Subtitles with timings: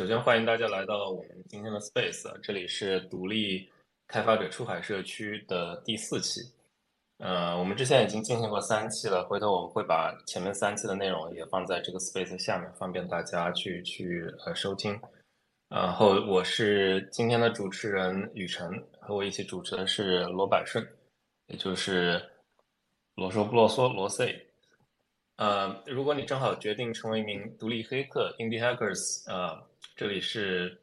[0.00, 3.70] 首先欢迎大家来到我们今天的 Space，这里是独立
[4.06, 6.40] 开发者出海社区的第四期。
[7.18, 14.98] 呃，我们之前已经进行过三期了，回头我们会把前面三期的内容也放在这个 Space 下面，方便大家去去呃收听。
[15.68, 20.82] 然后我是今天的主持人雨辰，和我一起主持的是罗百顺，
[21.48, 22.26] 也就是
[23.16, 24.49] 罗说不啰嗦罗 C。
[25.40, 29.58] 呃，如果你正好决定成为一名独立黑客 （Indie Hackers），呃，
[29.96, 30.78] 这里是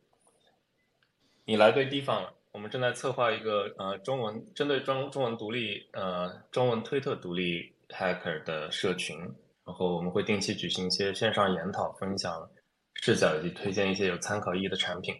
[1.45, 2.33] 你来对地方了。
[2.53, 9.15] 我们正在策划一个呃中文针对中中文独立呃中文推特独立 Hacker 的社群，
[9.63, 12.49] 然后我们会定期举行一些线上研讨，分享
[12.95, 15.13] 视角以及推荐一些有参考意义的产品。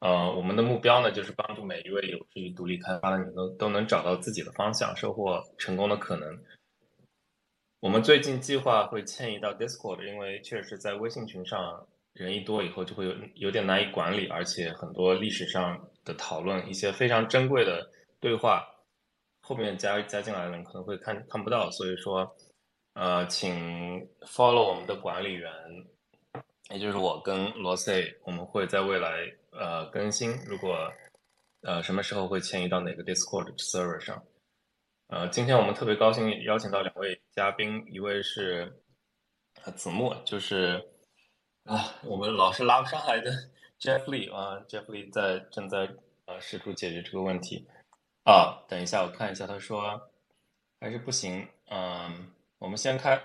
[0.00, 6.36] 呃，我们的目标呢，就是帮助每一位有志于独立开发的你都都能找到自己的方向，收获成功的可能。
[7.86, 18.66] 我们最近计划会迁移到 Discord，因为确实在微信群上人一多以后就会有有点难以管理，而且很多历史上的讨论、一些非常珍贵的对话，
[19.40, 21.70] 后面加加进来的人可能会看看不到。
[21.70, 22.28] 所以说，
[22.94, 23.54] 呃，请
[24.22, 25.48] follow 我们的管理员，
[26.70, 30.92] 也就是我跟罗 C，我们会在未来呃更新，如果
[31.62, 34.20] 呃什么时候会迁移到哪个 Discord server 上。
[35.08, 38.82] 呃，今天我们特别高兴邀请到两位嘉宾，一位是
[39.76, 40.84] 子墨，就是
[41.62, 43.30] 啊，我们老是拉不上来的
[43.78, 45.88] Jeff Lee 啊，Jeff Lee 在正在
[46.24, 47.68] 呃试图解决这个问题
[48.24, 48.64] 啊。
[48.68, 50.10] 等一下，我看一下，他说
[50.80, 51.46] 还是不行。
[51.70, 53.22] 嗯，我们先开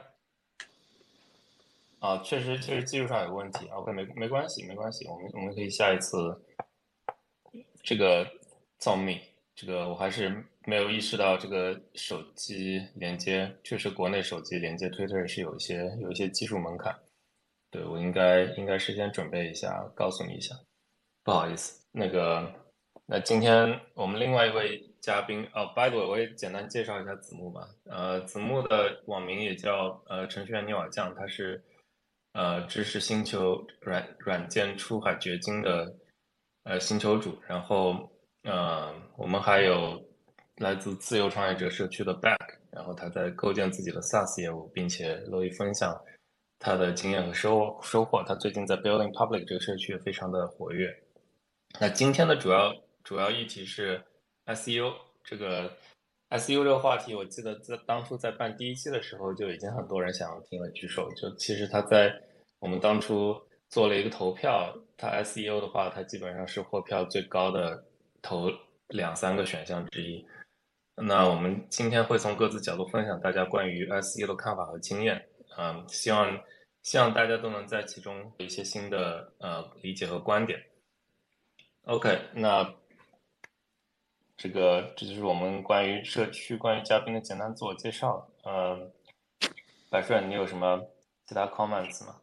[1.98, 3.68] 啊，确实确实技术上有问题。
[3.70, 6.46] OK，没没关系，没关系，我们我们可以下一次
[7.82, 8.28] 这个
[8.78, 9.20] 造命，
[9.56, 10.44] 这个我还是。
[10.68, 16.96] 没有意识到这个手机连接，确实国内手机连接 Twitter 是有一些有一些技术门槛。
[17.72, 20.54] 对我应该应该事先准备一下，告诉你一下。
[21.24, 22.54] 不好意思，那个，
[23.08, 27.68] 那今天我们另外一位嘉宾哦，by the way，我也简单介绍一下子木吧。
[27.86, 31.60] 呃，子木的网名也叫呃程序员泥瓦匠，他是
[32.34, 35.92] 呃知识星球软软件出海掘金的
[36.66, 37.36] 呃星球主。
[37.48, 38.11] 然后
[38.44, 40.02] 呃，我们还有。
[40.58, 42.38] 来自自由创业者社区的 Back，
[42.70, 46.00] 然后他在构建自己的 SaaS 业务，并且乐意分享
[46.60, 48.24] 他的经验和收收获。
[48.28, 50.96] 他最近在 Building Public 这个社区也非常的活跃。
[51.80, 52.72] 那今天的主要
[53.04, 54.00] 主要议题是
[54.46, 55.68] SEO 这个
[56.30, 61.10] SEO 这个话题，我记得在当初在办第一期的时候就已经很多人想要听了，举手。
[61.14, 62.14] 就其实他在
[62.60, 63.36] 我们当初
[63.68, 67.84] 做了一个投票，他 SEO 的话，他基本上是获票最高的
[68.22, 68.50] 投
[68.88, 70.26] 两三个选项之一。
[70.96, 75.28] 那我们今天会从各自角度分享大家关于 SEO 的看法和经验，
[75.58, 76.40] 嗯，希望
[76.84, 80.62] 希望大家都能在其中有一些新的呃理解和观点。
[81.86, 82.72] OK，那
[84.38, 88.28] 这个这就是我们关于社区、关于嘉宾的简单自我介绍。
[88.44, 88.92] 嗯，
[89.90, 90.80] 百顺，你有什么
[91.26, 92.16] 其他 comments 吗？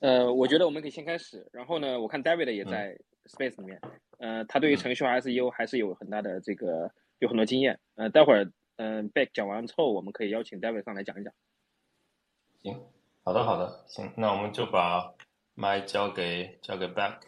[0.00, 3.80] 呃，我觉得我们可以先开始，然后呢，我看 David 也在 Space 里面，
[4.18, 6.92] 呃，他对于程序化 SEO 还是有很大的这个。
[7.20, 11.32] 有很多经验，呃，待会儿，嗯，Back 讲完之后，我们可以邀请 David 上来讲一讲。
[12.60, 12.84] 行，
[13.22, 15.14] 好的，好的，行，那我们就把
[15.54, 17.20] 麦交给交给 Back。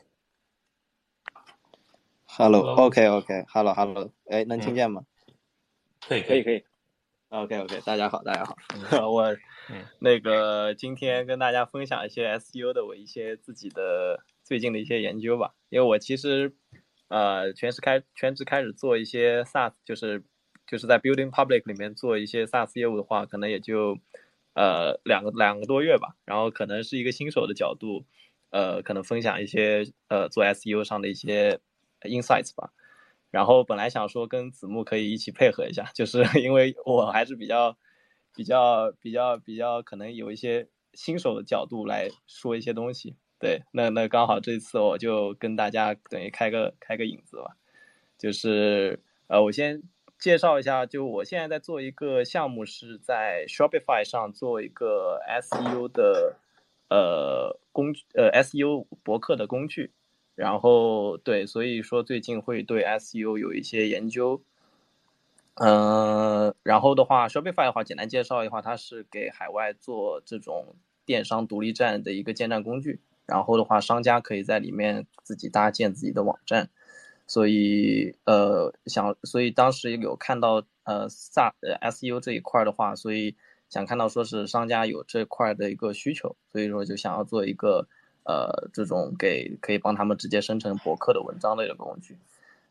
[2.26, 5.06] Hello，OK，OK，Hello，Hello，哎，能听见吗？
[6.06, 6.64] 可以，可以，可以。
[7.28, 8.56] OK，OK，大家好，大家好。
[9.08, 9.34] 我
[10.00, 16.54] 那个今天跟大家分享一些 SEO 的我一些自己的最近的一些研究吧，因为我其实。
[17.08, 20.24] 呃，全职开全职开始做一些 SaaS，就是
[20.66, 23.96] 就是在 Building Public 里面做一些 SaaS 业务的话，可能也就
[24.54, 26.16] 呃两个两个多月吧。
[26.24, 28.04] 然后可能是一个新手的角度，
[28.50, 31.60] 呃，可能分享一些呃做 SEO 上的一些
[32.00, 32.72] insights 吧。
[33.30, 37.78] 然后本来想说跟子木可以一起配合一下，就是 因为我还是比较
[38.34, 43.14] 比较比较比较可能有一些新手的角度来说一些东西。
[43.38, 47.56] 对，那那刚好这次我就跟大家等于开个开个引子吧，
[48.16, 49.82] 就是呃，我先
[50.18, 56.36] 介绍一下，就我现在在做一个项目，是在 Shopify 上做一个 SEO 的
[56.88, 59.92] 呃工具呃 SEO 博客的工具，
[60.34, 64.42] 然后对，所以说最近会对 SEO 有一些研究，
[65.56, 70.74] 嗯，然后的话，Shopify 的话，简单介绍一下，它是给海外做这种
[71.04, 73.02] 电商独立站的一个建站工具。
[73.26, 76.70] 然后的话，商家可以在里面自己搭建自己的网站，
[77.26, 81.40] 所以呃想，所以当时有看到呃 S
[81.80, 83.34] SEO 这一块的话，所以
[83.68, 87.88] 想看到说是商家有这块的一个需求，所以说就想要做一个
[88.24, 92.16] 呃这种给可以帮他们直接生成博客的文章类的工具。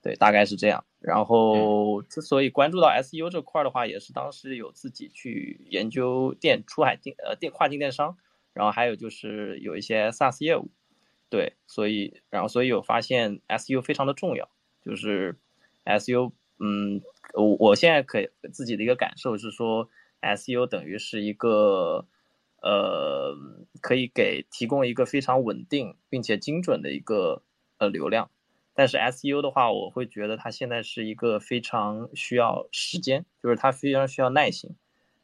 [0.01, 0.86] 对，大概是这样。
[1.00, 8.16] 然后之所以关注到 SEO 这块的话，也是当时有自己去研究电出海电呃电跨境电商，
[8.56, 10.72] 然后还有就是有一些 SaaS 业务。
[11.30, 14.50] 对，所以然后所以有发现 SU 非常的重要，
[14.84, 15.36] 就是
[15.84, 17.02] SU，嗯，
[17.34, 19.90] 我我现在可以自己的一个感受是说
[20.22, 22.07] ，SU 等于是一个
[22.62, 23.36] 呃
[23.81, 27.42] 可以给提供一个非常稳定并且精准的一个
[27.80, 28.30] 呃流量。
[28.75, 34.75] 但是 SU 的话，我会觉得它现在是一个非常需要时间，就是它非常需要耐心，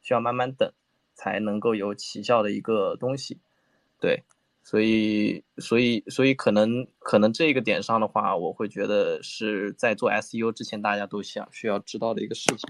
[0.02, 0.72] 需要慢慢等，
[1.22, 3.38] 才能够有起效的一个东西。
[4.00, 4.24] 对，
[4.64, 12.68] 所以，所以，所以可能，可能这个点上的话，我会觉得是在做 SEO 之前，大家都想需要知道的一个事情。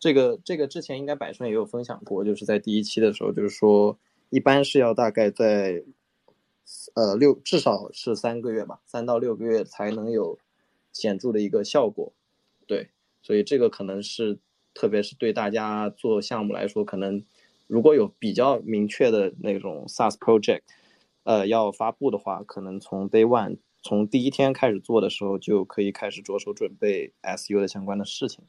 [0.00, 3.96] 这个，这个之前应该百顺也有分享过，就是在第一期的时候，就是说，
[4.30, 5.84] 一般是要大概在。
[6.96, 10.36] 呃，六至少是三个月吧，三到六个月才能有
[10.92, 12.12] 显著的一个效果。
[12.66, 12.90] 对，
[13.22, 14.40] 所以这个可能是，
[14.74, 17.24] 特别是对大家做项目来说，可能
[17.66, 20.62] 如果有比较明确的那种 SaaS project，
[21.24, 28.44] 呃，要发布的话，可能从 day one，从第一天开始做的时候，就可以开始着手准备 SU 的相关的事情。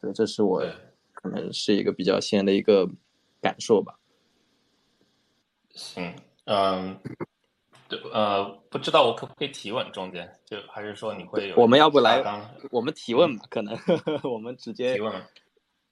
[0.00, 0.64] 对，这是我
[1.12, 2.88] 可能是一个比较先的一个
[3.40, 3.98] 感受吧。
[5.74, 6.14] 行，
[6.44, 6.98] 嗯。
[7.88, 9.90] 对，呃，不知道我可不可以提问？
[9.90, 11.56] 中间就还是说你会有？
[11.56, 12.22] 我们要不来，
[12.70, 13.44] 我们提问吧？
[13.50, 13.76] 可能
[14.22, 15.12] 我们直接提问。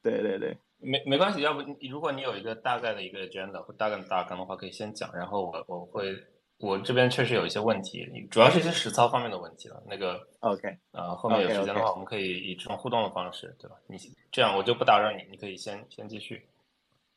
[0.00, 1.40] 对对对，没没关系。
[1.42, 1.60] 要不
[1.90, 5.10] 如果你有一个大概的一个 agenda 或大概的大纲的话，可以先讲。
[5.14, 6.16] 然后我我会，
[6.58, 9.82] 我这边确实有一些问题，主要是一些实操方面的问题了。
[9.88, 13.76] 那个 OK，呃，后面有时间的话，我们可以以这种互动的方式，对吧？
[13.86, 13.96] 你
[14.30, 16.46] 这样我就不打扰你，你可以先先继续。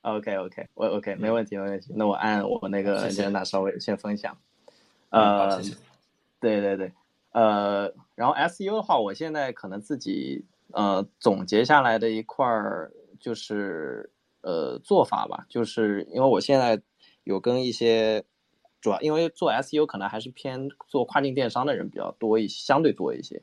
[0.02, 1.94] OK OK，我 OK 没问题没问题。
[1.96, 4.36] 那我按我那个 agenda 稍微先分享。
[5.10, 5.62] 呃，
[6.40, 6.92] 对对对，
[7.34, 16.81] 呃，然后 SEO 的话，我现在可能自己呃总结下来的一块儿就是呃做法吧，就是因为我现在
[17.23, 18.25] 有跟一些
[18.81, 23.41] 主要因为做 SEO 可能还是偏做跨境电商的人比较多一相对多一些，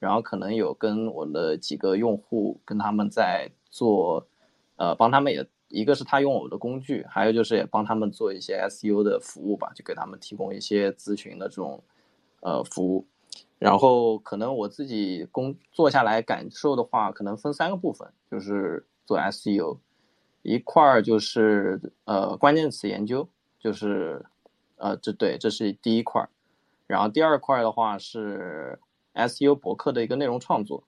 [0.00, 4.26] 然后可能有跟我的几个用户跟他们在做，
[4.74, 5.46] 呃，帮他们也。
[5.70, 11.84] 一个是他用我的工具，还有就是也帮他们做一些 SEO 的服务吧，就给他们提供一些咨询的这种
[12.40, 13.06] 呃服务。
[13.58, 19.78] 然后可能我自己工做下来感受的话，可能分三个部分，就是做 SEO，
[20.42, 23.26] 一块儿就是呃关键词研究，
[23.58, 24.26] 就是
[24.76, 26.28] 呃这对这是第一块儿。
[26.86, 28.78] 然后第二块的话是
[29.14, 30.84] SEO 博客的一个内容创作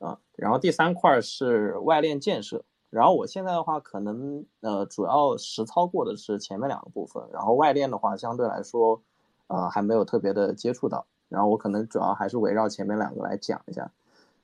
[0.00, 2.62] 啊，然后第三块是外链建设。
[2.90, 9.00] 然后我现在的话，可能呃主要实操过的是前面两个部分，然后外链的话相对来说，
[9.46, 11.06] 呃还没有特别的接触到。
[11.30, 13.90] 然后我可能主要还是围绕前面两个来讲一下。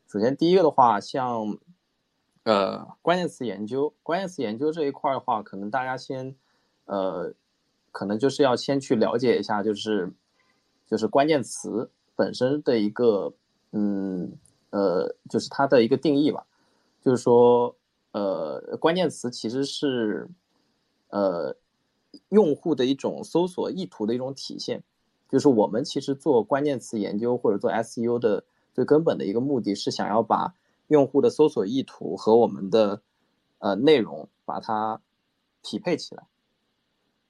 [0.09, 1.59] 首先第一个的话，像
[2.47, 6.35] 呃关键词研究，关键词研究这一块的话，可能大家先
[6.87, 7.35] 呃
[7.91, 10.13] 可能就是要先去了解一下，就是
[10.87, 13.35] 就是关键词本身的一个
[13.73, 14.33] 嗯
[14.71, 16.47] 呃就是它的一个定义吧，
[17.03, 17.77] 就是说。
[18.13, 20.27] 呃，关键词其实是，
[21.11, 21.55] 呃，
[22.31, 24.83] 用户的一种搜索意图的一种体现。
[25.29, 30.55] 就是我们其实做关键词研究或者做 SEO 的最根本的一个目的是想要把
[30.89, 33.03] 用户的搜索意图和我们的
[33.59, 35.01] 呃内容把它
[35.63, 36.27] 匹配起来。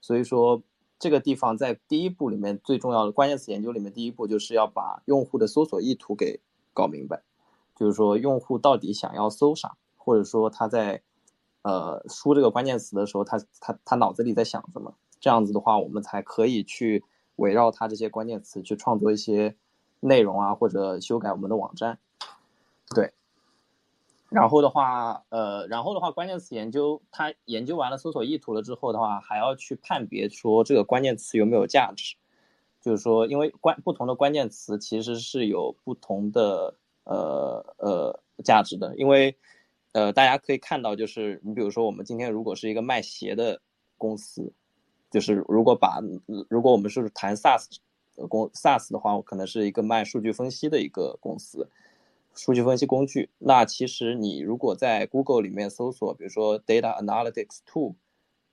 [0.00, 0.62] 所以说，
[0.98, 6.40] 这个地方在第一步里面最重要的关键词研究里面，第一步就是要把用户的搜索意图给
[6.72, 7.22] 搞明白，
[7.74, 9.76] 就是说用户到底想要搜啥。
[9.96, 11.02] 或者说他在，
[11.62, 14.94] 呃，输这个关键词的时候，他他他脑子里在想什么？
[15.18, 17.02] 这样子的话，我们才可以去
[17.34, 19.56] 围绕他这些关键词去创作一些
[19.98, 21.98] 内容啊，或者修改我们的网站。
[22.94, 23.12] 对。
[24.28, 32.16] 然后的话，呃，然后的话，关键词研究，他研究完了搜索意图了之后的话，还要去判别说这个关键词有没有价值。
[32.80, 39.36] 就是说，因为关不同的关键词其实是有不同的呃呃价值的，因为。
[39.92, 43.58] 呃，大家可以看到，就是你比如说，我们今天如果是一个卖鞋的
[43.96, 44.52] 公司，
[45.10, 46.02] 就是如果把
[46.50, 47.64] 如果我们是谈 SaaS
[48.28, 51.66] 公 SaaS 的话，我可能是一个卖数据分析的一个公司，
[52.36, 53.30] 数据分析工具。
[53.38, 57.94] 那其实你如果在 Google 里面搜索，比如说 Data Analytics Tool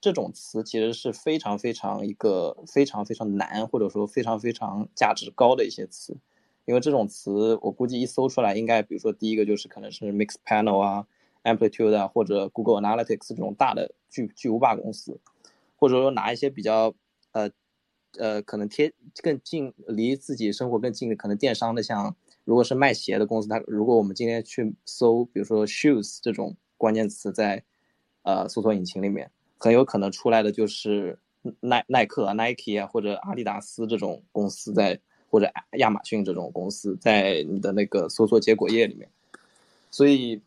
[0.02, 6.18] 这种词，其实是非常非常一个非常非常难，或者说非常非常价值高的一些词，
[6.66, 11.06] 因为这种词我估计一搜出来，应该比如说第一个就是可能是 Mix Panel 啊。
[11.44, 15.20] Amplitude 啊，或者 Google Analytics 这种大的巨巨无霸公司，
[15.76, 16.96] 或者说拿一些比较
[17.34, 17.52] 呃
[18.18, 27.64] 呃可能贴更近离自己生活更近的可能电商的，像如果是卖鞋的公司，它如果我们今天去搜，比如说 shoes 这种关键词在
[28.24, 31.20] 呃搜索引擎里面，很有可能出来的就是
[31.60, 39.10] 耐耐克啊、Nike 啊或者阿迪达斯这种公司在或者亚马逊这种公司在你的那个搜索结果页里面，
[39.92, 40.42] 所以。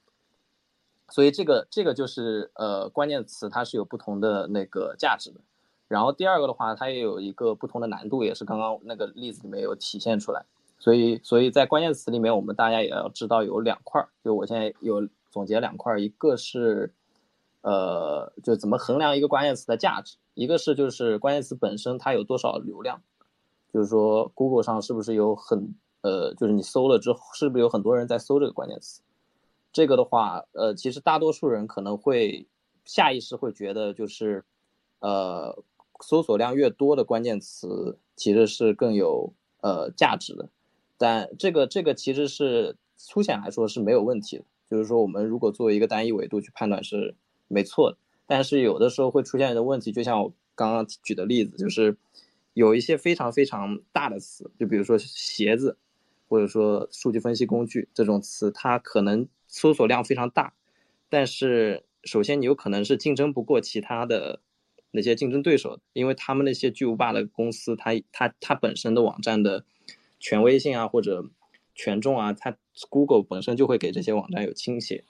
[1.09, 5.41] 所以这个这个就是呃关键词，它是有不同的那个价值的。
[5.87, 10.45] 然后第二个的话，它也有一个不同的难度，也是刚刚那个例子里面有体现出来。
[10.79, 16.93] 所以所以在关键词里面，我们大家也要知道有两块儿，就我现在有总结两块儿，一个是
[17.63, 23.03] 呃就怎么衡量一个关键词的价值，一个是就是关键词本身它有多少流量，
[23.73, 29.03] 就是说 Google 上是不是有很呃就是你搜了之后，是不是有很多人在搜这个关键词。
[29.73, 32.49] 这个的话，呃，其实大多数人可能会
[32.87, 34.43] 下意识会觉得，就是，
[35.01, 35.63] 呃，
[36.01, 40.49] 搜索量越多的关键词其实是更有呃价值的，
[40.99, 47.15] 但这个这个其实是粗浅来说是没有问题的，就是说我们如果作为一个单一维度去判断是
[47.49, 51.97] 没错的，但是有的时候会出现的问题，就像我刚刚举的例子，就是
[52.55, 55.77] 有一些非常非常大的词，就比如说鞋子，
[56.29, 59.29] 或者说数据分析工具这种词，它可能。
[59.49, 60.55] 搜索量非常大，
[61.09, 64.41] 但是首先你有可能是竞争不过其他的
[64.91, 69.65] 那些竞争对手，因为他们那些巨无霸的公司，它它它本身的网站的
[70.19, 71.31] 权威性啊或者
[71.75, 72.57] 权重啊，它
[72.89, 75.05] Google 本身就会给这些网站有倾斜。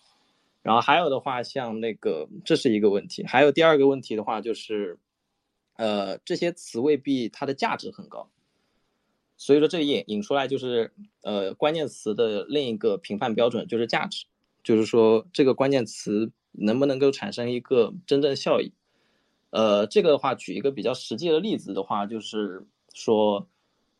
[0.63, 4.99] 然后还有的话，像那个这是一个问题，还有第二个问题的话就是，
[5.77, 8.31] 呃，这些词未必它的价值很高。
[9.37, 14.27] 所以说这引引出来就是呃关键词的另一个评判标准就是价值。
[14.65, 18.73] 就是说，这个关键词能不能够产生一个真正效益？
[19.51, 23.47] 呃，这个的话，举一个比较实际的例子的话，就是说，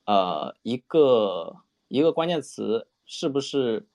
[0.07, 1.57] 呃，一个
[1.89, 3.87] 一个关键词是不是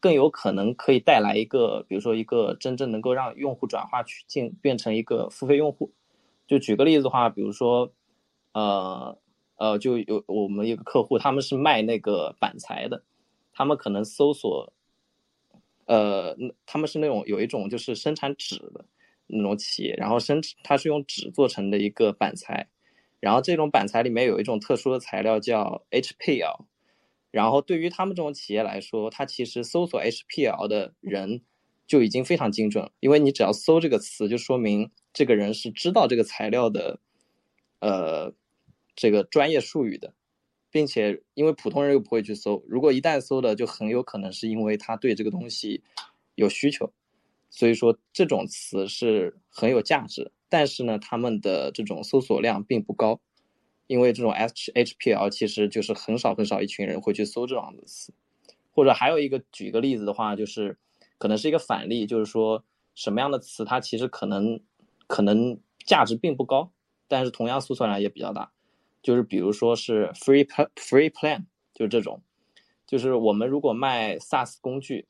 [0.00, 5.92] 更有可能可以带来一个，比如说一个真正能够让用户转化去进变成一个付费用户？
[6.46, 7.90] 就举个例子的话，比如说，
[8.52, 9.16] 呃
[9.56, 13.02] 呃，就有我们一个客户，他们是卖那个板材的，
[13.52, 14.72] 他们可能搜索。
[15.86, 18.86] 呃，他们是那种有一种就是生产纸的
[19.26, 22.68] 那种企业，然后生产它是用纸做成的一个板材，
[23.24, 26.66] 然后这种板材里面有一种特殊的材料叫 HPL，
[27.30, 31.40] 然后对于他们这种企业来说，它其实搜索 HPL 的人
[31.86, 37.00] 就已经非常精准，因为你只要搜这个词，就说明这个人是知道这个材料的，
[37.78, 38.34] 呃，
[38.94, 40.12] 这个专业术语的。
[40.70, 45.82] 并且，因为普通人又不会去搜，如果一旦搜的，就很有可能是因为他对这个东西
[46.34, 46.92] 有需求，
[47.48, 50.30] 所以说这种词是很有价值。
[50.54, 53.20] 但是呢，他们的这种搜索量并不高，
[53.88, 58.14] 因为这种 H HPL 其实就是很少很少一群人会去搜这样的词。
[58.70, 60.78] 或者还有一个举个例子的话，就是
[61.18, 64.60] 可能是一个反例，就是说什么样的词它其实可能
[65.08, 66.70] 可能价值并不高，
[67.08, 68.52] 但是同样搜索量也比较大。
[69.02, 70.46] 就是比如说是 free
[70.76, 72.22] free plan，就是这种，
[72.86, 75.08] 就是我们如果卖 SaaS 工具，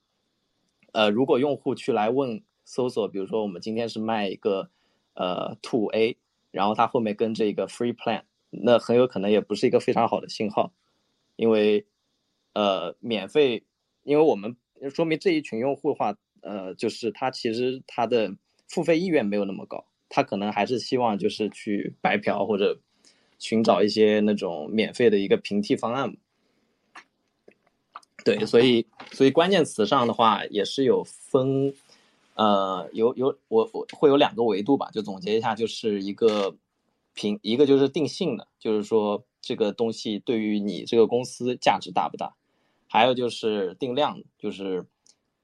[0.93, 4.71] 呃，如果用户去来问搜索，比如说我们今天是卖一个
[5.15, 6.17] 呃 to A，
[6.51, 10.73] 然后它后面跟这个 free plan，那很有可能也不是一个非常好的信号，
[11.37, 11.87] 因为
[12.53, 13.65] 呃免费，
[14.03, 14.57] 因为我们
[14.95, 18.37] 说明这一群用户的话，呃，就是他其实他的
[18.69, 22.81] 付费意愿没有那么高，他可能还是希望就是去白嫖或者。
[23.37, 26.17] 寻找一些那种免费的一个平替方案，
[28.25, 31.75] 对，所以所以关键词上的话也是有分，
[32.35, 36.57] 呃，有有我我会有两个维度吧，就总结一下，就是一个
[37.15, 42.35] 评一个就是定性的，就是说这个东西对于你这个公司价值大不大，
[42.89, 44.87] 还有就是定量，就是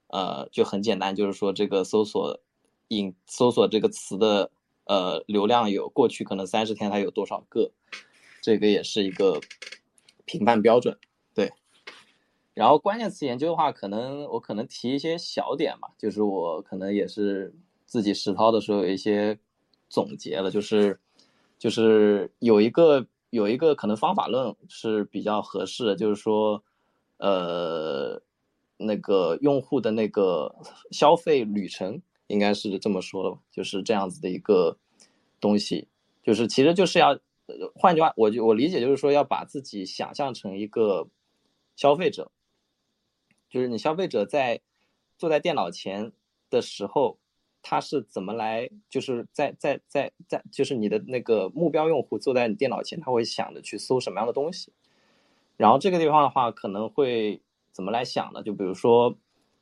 [0.08, 2.40] 呃就很简单，就是说这个搜索
[2.88, 4.50] 引搜索这个词的。
[4.86, 7.70] 呃，流量有过去可能三十天它有多少个，
[8.42, 9.40] 这个也是一个
[10.24, 10.98] 评判标准。
[12.54, 17.54] 然后关键词研究的话，可能我可能提一些小点吧，就是我可能也是
[17.86, 19.38] 自己实操的时候有一些
[19.88, 20.98] 总结了，就是
[21.58, 26.62] 就是有一个有一个可能方法论是比较合适的，就是说，
[27.18, 28.20] 呃，
[28.76, 30.54] 那个用户的那个
[30.90, 32.00] 消费旅程。
[32.30, 34.78] 应该是这么说的吧，就是这样子的一个
[35.40, 35.88] 东西，
[36.22, 37.18] 就是其实就是要，
[37.74, 41.08] 换句话，我就我理解就是说要把自己想象成一个
[41.74, 42.30] 消费者，
[43.50, 44.60] 就是你消费者在
[45.18, 46.12] 坐在电脑前
[46.48, 47.18] 的时候，
[47.60, 54.72] 他是怎么来，就是在在在在，就是你的那个目标用户坐在你电脑前，他会想着去搜什么样的东西。
[55.56, 57.42] 然后这个地方的话，可能会
[57.72, 58.42] 怎么来想呢？
[58.42, 59.14] 就比如说，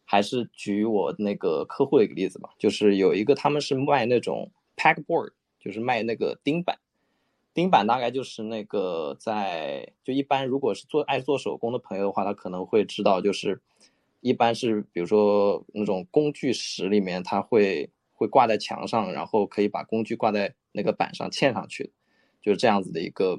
[0.05, 6.79] 还是举我那个客户的一个例子吧，就是有一个他们是卖那种 pack board，就是卖那个钉板。
[7.59, 13.61] 钉板大概就是那个在就一般如果是做爱做手工的朋友的话，他可能会知道，就是
[14.21, 21.93] 一般是比如说那种工具室里面，它会会挂在墙上，然后可以把工具挂在那个板上嵌上去，
[22.41, 23.37] 就是这样子的一个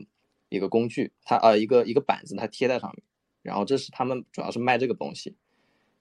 [0.50, 3.02] 一个工具，它呃一个一个板子它贴在上面，
[3.42, 5.38] 然后这是他们主要是卖这个东西，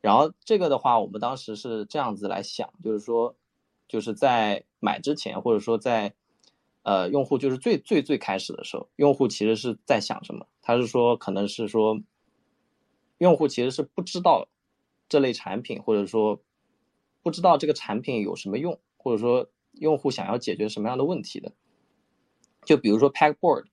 [0.01, 3.37] 然后这个的话，我们当时是这样子来想，就是说
[3.87, 6.15] 就是在买之前或者说在。
[6.83, 10.47] 呃，用户就是最最最开始的时候，用户其实是在想什么？
[10.63, 12.01] 他是说，可能是说，
[13.19, 14.49] 用户其实是不知道
[15.09, 16.41] 这类产品，或者说
[17.23, 21.53] 不知道这个产品有什么用，或者说用户想要解决什么样的问题的。
[22.65, 23.67] 就比如说 Pack Board，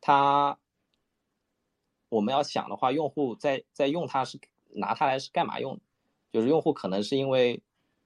[0.00, 0.58] 它
[2.10, 4.38] 我们要想的话，用户在在用它是
[4.70, 5.80] 拿它来是干嘛用？
[6.32, 7.62] 就是用户可能是因为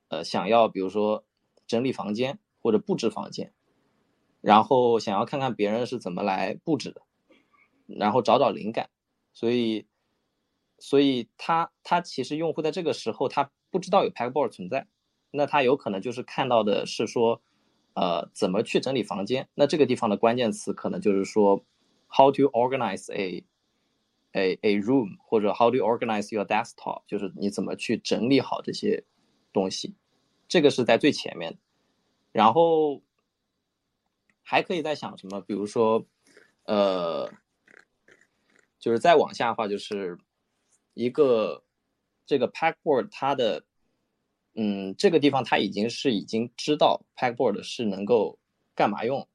[0.09, 1.25] 呃想要，比如说
[1.67, 3.53] 整理房间或者布置房间。
[4.49, 7.03] 然后想要看看别人是怎么来布置的，
[7.87, 8.89] 然后找找灵感，
[9.35, 9.87] 所以，
[10.79, 14.87] 所以他他其实用户在这个时候他不知道有 Pegboard 存在，
[15.33, 17.43] 那他有可能就是看到的是说，
[17.93, 19.51] 呃，怎么去整理房间？
[19.55, 21.63] 那这个地方的关键词可能就是说
[22.09, 23.45] ，How to organize a
[24.33, 29.05] a a room，或者 How to organize your desktop，就是你怎么去整理好这些
[29.53, 29.95] 东西，
[30.49, 31.59] 这个是在最前面，
[32.33, 33.03] 然后。
[34.51, 35.43] 还可以再想什么？
[35.43, 36.07] 比如说，
[36.65, 37.31] 呃，
[38.79, 40.17] 就是再往下的话，就是
[40.95, 41.63] 一个
[42.25, 43.63] 这个 Pegboard 它的，
[44.55, 48.39] 嗯，这个地方它已经是已经知道 Pegboard 是能够
[48.75, 49.29] 干嘛用，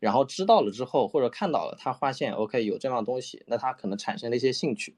[0.00, 4.96] 然后知道了之后或者看到了，他发现 OK 有这样的东西，那他可能产生了一些兴趣，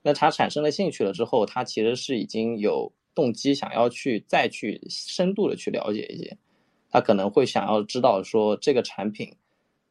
[0.00, 6.38] 那他产生了兴趣了之后，他其实是已经有动机想要去再去深度的去了解一些。
[6.92, 9.34] 他可能会想要知道说这个产品，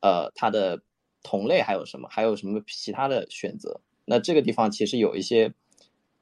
[0.02, 0.82] 呃，它的
[1.24, 3.82] 同类还有什么，还有什么其他的选择？
[4.06, 5.54] 那这个地方其实有一些，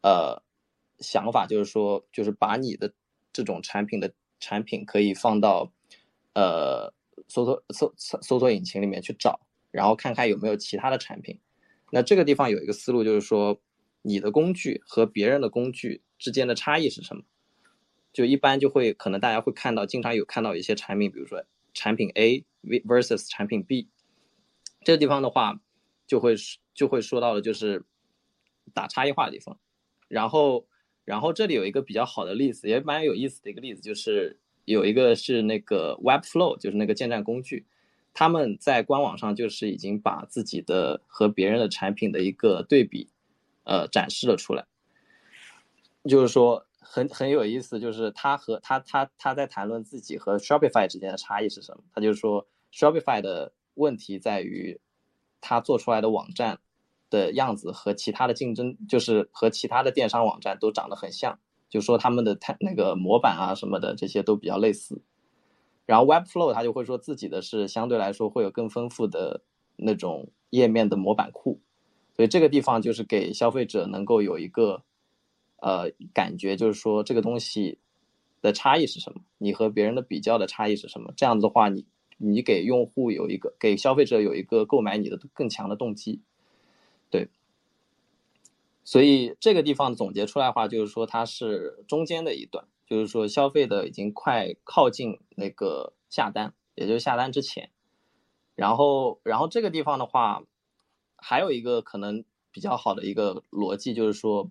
[0.02, 0.42] 呃，
[1.00, 2.94] 想法，就是说，就是把你的
[3.34, 5.72] 这种产品的产品可以放到，
[6.34, 6.94] 呃，
[7.28, 9.40] 搜索搜搜搜索引擎里面去找，
[9.72, 11.38] 然后看看有没有其他的产品。
[11.92, 13.60] 那这个地方有一个思路，就是说，
[14.02, 17.24] 你的工具和别人的工具之间的差异是什么？
[18.12, 21.44] 就一般就会可能大家会看到，经常有看到一些产品，比如说
[21.74, 23.88] 产品 A versus 产品 B，
[24.84, 25.62] 这个地方的话，
[26.08, 26.36] 就会
[26.74, 27.86] 就会说到的就是
[28.74, 29.60] 打差异化的地方。
[30.08, 30.68] 然后，
[31.06, 37.68] 然后这里有一个比较好的例子，也蛮有意思的一个例子，就是有一个是那个 Webflow，就是那个建站工具，
[38.14, 43.10] 他们在官网上就是已经把自己的和别人的产品的一个对比，
[43.66, 44.66] 呃，展示了出来，
[46.06, 46.66] 就是说。
[46.82, 51.84] 很很有意思，就是他和他他他在谈论自己和 Shopify 之间的差异是什么？
[51.94, 54.80] 他就说 Shopify 的问题在于，
[55.42, 56.60] 他做出来的网站
[57.10, 61.40] 的样子和其他的竞争，就是和其他的电商网站都长得很像，
[61.70, 65.02] 就说他们的太那个模板啊什么的这些都比较类似。
[65.86, 69.42] 然后 Webflow 他就会说自己的是相对来说会有更丰富的
[69.76, 71.60] 那种页面的模板库，
[72.16, 74.84] 所以这个地方就是给消费者能够有一个。
[75.62, 77.78] 呃，感觉就是说这个东西
[78.42, 79.22] 的差异是什么？
[79.38, 81.14] 你和别人的比较的差异是什么？
[81.18, 81.86] 这样子的话，你
[82.18, 86.22] 你给用户有一个，给消费者有一个购买你的更强的动机，
[87.10, 87.30] 对。
[88.84, 97.70] 所以这个地方总结出来的话，就是说它是中间的一段，就是说消费的已经快靠近那个下单，也就是下单之前。
[98.56, 100.44] 然后，然后这个地方的话，
[101.18, 104.50] 还有一个可能比较好的一个逻辑，就是说。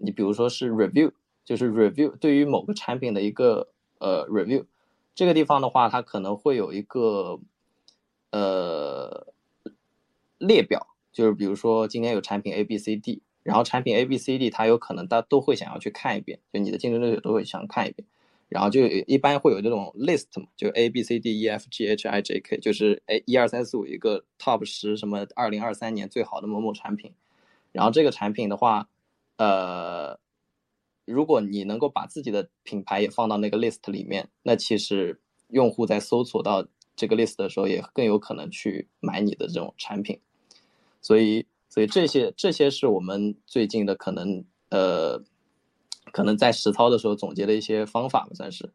[0.00, 1.10] 你比如说是 review，
[1.44, 4.64] 就是 review 对于某个产品的一个呃 review，
[5.12, 7.40] 这个地方的话，它可能会有一个
[8.30, 9.26] 呃
[10.38, 18.06] 列表，就是比如说今天有产品 A B C D，然后产品 A B C D 它有可能大家都会想要去看一遍，就你的竞争对手都会想看一遍，
[18.48, 24.24] 然后就一般会有这种 list 嘛，就 A B C D E F G H I J K，就是 A 一二三四五一个
[24.38, 27.12] top 十什么二零二三年最好的某某产品，
[27.72, 28.88] 然后这个产品的话。
[29.38, 30.18] 呃，
[31.04, 40.20] 如果你能够把自己的品牌也放到那个 list 里面，那其实用户在搜索到这个 list 的时候，也更有可能去买你的这种产品。
[41.00, 45.22] 所以，所以这些这些是我们最近的可能呃，
[46.12, 48.72] 可能在实操的时候总结的一些方法吧，算是。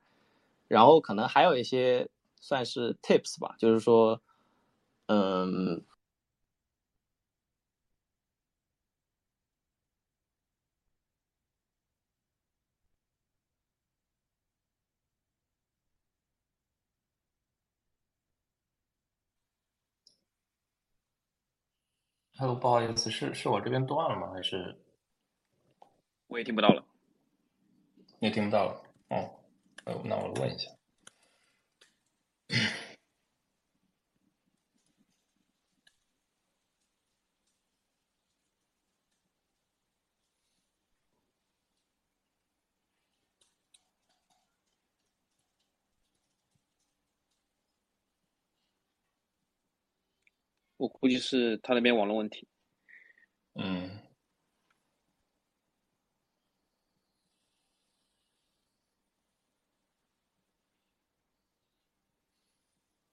[0.67, 4.21] 然后可能还有一些算是 tips 吧，就是说，
[5.07, 5.83] 嗯。
[22.43, 24.29] Hello，不好意思，是是我这边断了吗？
[24.33, 24.77] 还是
[26.27, 26.83] 我也听不到了？
[28.19, 28.83] 你也听不到了？
[29.07, 29.31] 哦，
[30.03, 30.69] 那我问一下。
[51.03, 52.47] 估计是他那边网络问题。
[53.55, 53.99] 嗯。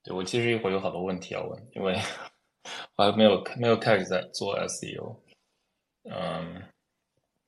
[0.05, 1.97] 对，我其实一会儿有好多问题要问，因为
[2.95, 5.21] 我还没有没有开始在做 SEO。
[6.05, 6.63] 嗯，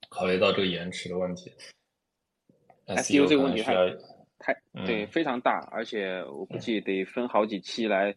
[0.09, 1.55] 考虑到这个延迟的问题
[2.87, 3.73] ，SEO 这个问题太
[4.39, 8.13] 太对非常大，而且我估计得分好几期来。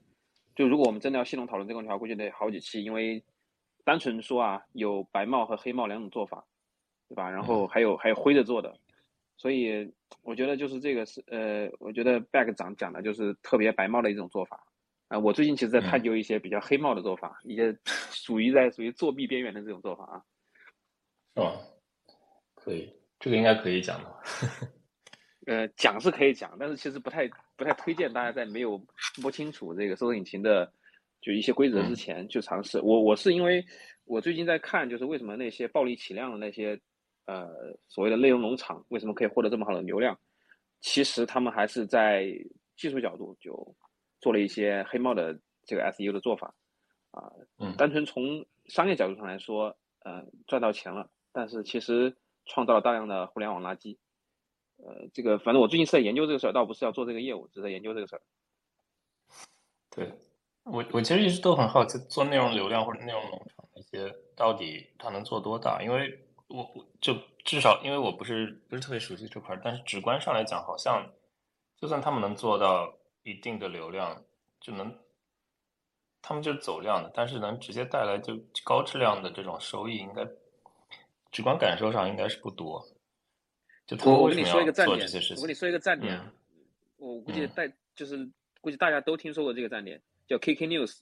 [0.56, 3.22] 就如果我们真的要系统讨论这个问题，我估计得好几期，因为
[3.84, 6.44] 单纯说啊，有白帽和黑帽两种做法，
[7.08, 7.30] 对吧？
[7.30, 8.76] 然后还有还有灰的做的，
[9.36, 9.92] 所以
[10.22, 14.66] 我觉得就是这个是呃，我觉得 Back 长讲的就是特别白帽的一种做法
[15.08, 15.18] 啊。
[15.18, 20.24] 我最近其实在探究一些比较黑帽的做法，一些属于在属于作弊边缘的这种做法啊。
[21.34, 21.60] 是吧？
[22.54, 22.90] 可以，
[23.20, 24.16] 这个应该可以讲的。
[25.46, 28.80] 呃，讲是可以讲，但是其实不太不太推荐大家在没有
[29.22, 30.70] 摸清楚这个搜索引擎的
[31.20, 32.80] 就一些规则之前去尝试。
[32.80, 33.64] 我我是因为
[34.04, 36.78] 我最近在看，就是为什么那些暴力起量的那些
[37.24, 37.48] 呃
[37.88, 40.18] 所谓的内容农场为什么可以获得这么好的流量？
[40.80, 42.26] 其实他们还是在
[42.76, 43.74] 技术角度就
[44.20, 46.54] 做了一些黑帽的这个 SEO 的做法
[47.10, 47.32] 啊。
[47.58, 47.74] 嗯。
[47.76, 52.14] 单纯从商业角度上来说，呃，赚到钱了，但是其实
[52.44, 53.96] 创造了大量的互联网垃圾。
[54.76, 58.22] 呃，这个反正我最近是在研究这个事儿，倒不是要做这个业务，只是在研究这个事儿。
[59.90, 60.12] 对，
[60.64, 65.82] 我我其实一直都很好奇，做内容流量或者内容农场那些，到底它能做多大？
[65.82, 71.10] 因为我我就至少因为我不是不是特别熟悉这块，但是直观上来讲，好像
[71.76, 74.22] 就算他们能做到一定的流量，
[74.60, 74.94] 就能
[76.20, 80.26] 他们就是走量的，但是能直接带来就高质量的这种收益，应该
[81.32, 82.86] 直观感受上应该是不多。
[84.04, 86.20] 我我跟你说一个站点，我跟你说一个站点，
[86.96, 87.62] 我估计大
[87.94, 88.28] 就是
[88.60, 90.98] 估计大家都听说过这个站点，叫 KK News。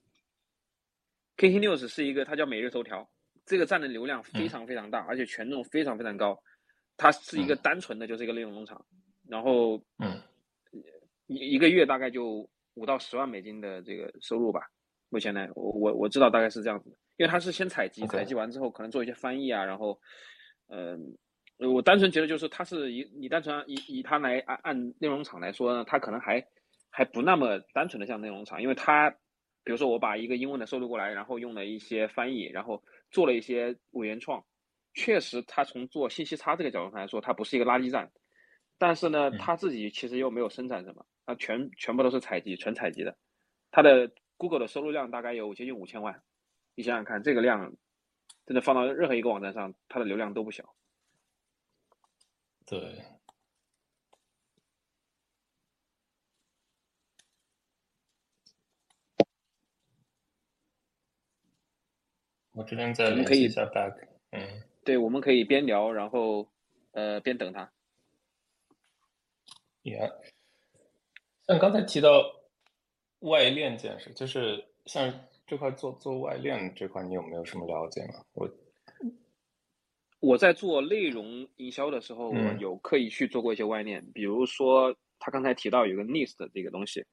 [1.38, 3.08] KK News 是一个，它叫每日头条，
[3.46, 6.38] 这个站的流量非常非常大，而且权重非常非常高。
[6.98, 8.84] 它是一个单纯的就是一个内容农场，
[9.26, 10.20] 然后嗯，
[11.26, 14.60] 一一个月大概就五到十万美金的这个收入吧。
[15.08, 19.98] 目前呢，我我我知道大概是这样子，因为它是先采集，采集完之后可能做一些翻译啊，然后
[20.68, 21.16] 嗯。
[21.58, 26.44] 我单纯觉得就是它是以你单纯以以它来按按内容厂来说呢，它可能还
[26.90, 29.08] 还不那么单纯的像内容厂，因为它
[29.62, 34.44] 比如说我把一个英文的收录过来，然后用了一些翻译，然后做了一些伪原创，
[34.94, 38.10] 确实它从做信息差这个角度上来说，它不是一个垃圾站，
[38.76, 43.16] 但是呢，它自己其实又没有生产什么，它全全部都是采集纯采集的，
[43.70, 46.20] 它的 Google 的收入量大概有接近五千万，
[46.74, 47.72] 你想想看这个量，
[48.44, 50.74] 真的放到任何一个网站上，它的流量都不小。
[52.66, 53.04] 对，
[62.52, 66.48] 我这边在联系一下 back，嗯，对，我们可以边聊，然后
[66.92, 67.70] 呃边等他。
[69.82, 70.10] 也，
[71.46, 72.24] 像刚才提到
[73.20, 75.12] 外链建设，就是像
[75.46, 78.24] 这块做做外链这块，你有没有什么了解吗？
[78.32, 78.50] 我。
[80.24, 87.04] 我在做内容营销的时候，我有刻意去做过一些外链，比如说他刚才提到有个 list 这个东西，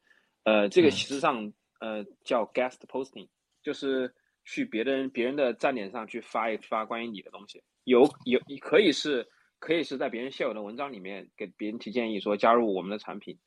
[0.45, 3.27] 呃，这个其实上呃叫 guest posting，
[3.61, 4.09] 就是
[4.45, 9.27] 去别人别人的站点上去发一发关于你的东西，有有你可以是
[9.59, 13.37] 可以是在别人现有的文章里面给别人提建议说加入我们的产品，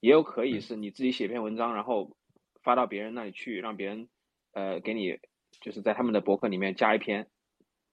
[0.00, 2.14] 也有可以是你自己写篇文章然后
[2.62, 4.08] 发到别人那里去，让别人
[4.52, 5.16] 呃给你
[5.62, 7.26] 就是在他们的博客里面加一篇。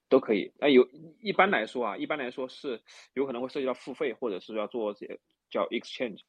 [0.08, 0.88] 都可以，那有
[1.20, 2.82] 一般来说啊，一般来说是
[3.14, 6.20] 有可能会涉及到付费，或者是要做这叫 exchange。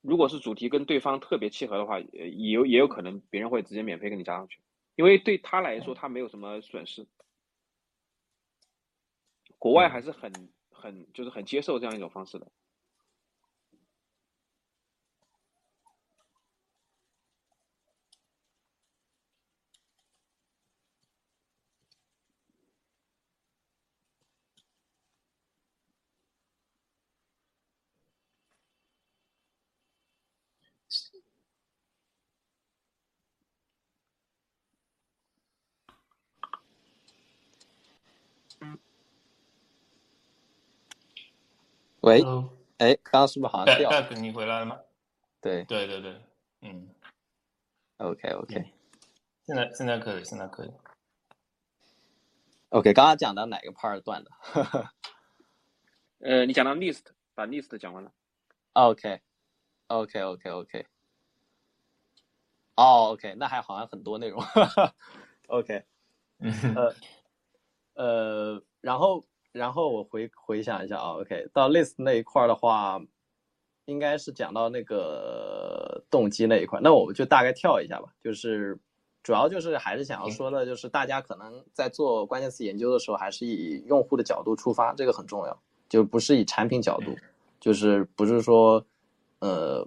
[0.00, 4.60] 如果是主题跟对方特别契合的话，也有也有可能别人会直接免费给你加上去，
[4.96, 7.06] 因为对他来说他没有什么损失。
[9.58, 10.32] 国外还是很
[10.70, 12.50] 很就是很接受这样一种方式的。
[42.02, 42.20] 喂，
[42.78, 44.08] 哎，刚刚是不是好像掉了？
[44.16, 44.80] 你回来了吗？
[45.40, 46.20] 对，对对对，
[46.62, 46.88] 嗯
[47.98, 48.72] ，OK OK，
[49.46, 50.72] 现在现在可以，现在可以。
[52.70, 54.30] OK，刚刚讲到哪个 part 断的？
[56.18, 58.12] 呃，你讲到 list，把 list 讲完了。
[58.72, 60.86] OK，OK，OK，OK。
[62.74, 64.42] 哦，OK，那还好像很多内容。
[65.46, 65.84] OK，
[66.74, 66.94] 呃
[67.94, 69.24] 呃，然后。
[69.52, 73.00] 然后我回回想一下啊，OK，到 list 那一块的话，
[73.84, 78.08] 应该是讲到那个动机那一块，那我们就大概跳一下吧。
[78.24, 78.78] 就是
[79.22, 87.14] 主要就是还是想要说的，就是大家可能在做关键词研究的时候，还是以用户的角度出发，这个很重要，就不是以产品角度，
[87.60, 88.82] 就是不是说，
[89.40, 89.86] 呃，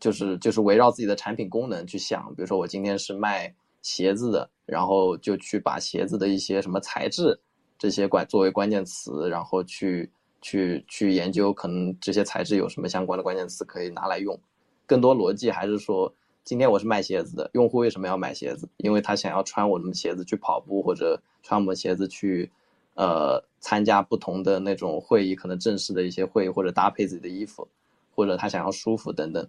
[0.00, 2.34] 就是就是围绕自己的产品功能去想。
[2.34, 7.38] 比如说我今天是卖鞋子的，然后就去把鞋子的一些什么材质。
[7.84, 14.40] 这些关作为关键词，然后去去去研究，可能这些材质有什么相关的关键词可以拿来用。
[14.86, 16.10] 更多逻辑还是说，
[16.44, 18.66] 今天我是卖鞋子的，用户为什么要买鞋子？
[18.78, 22.50] 因为他想要穿我们鞋子去跑步，或者穿我们鞋子去，
[22.94, 27.68] 呃，参加不同的那种会议，可能正式的一些会议，或者搭配自己的衣服，
[28.14, 29.46] 或者他想要舒服等等。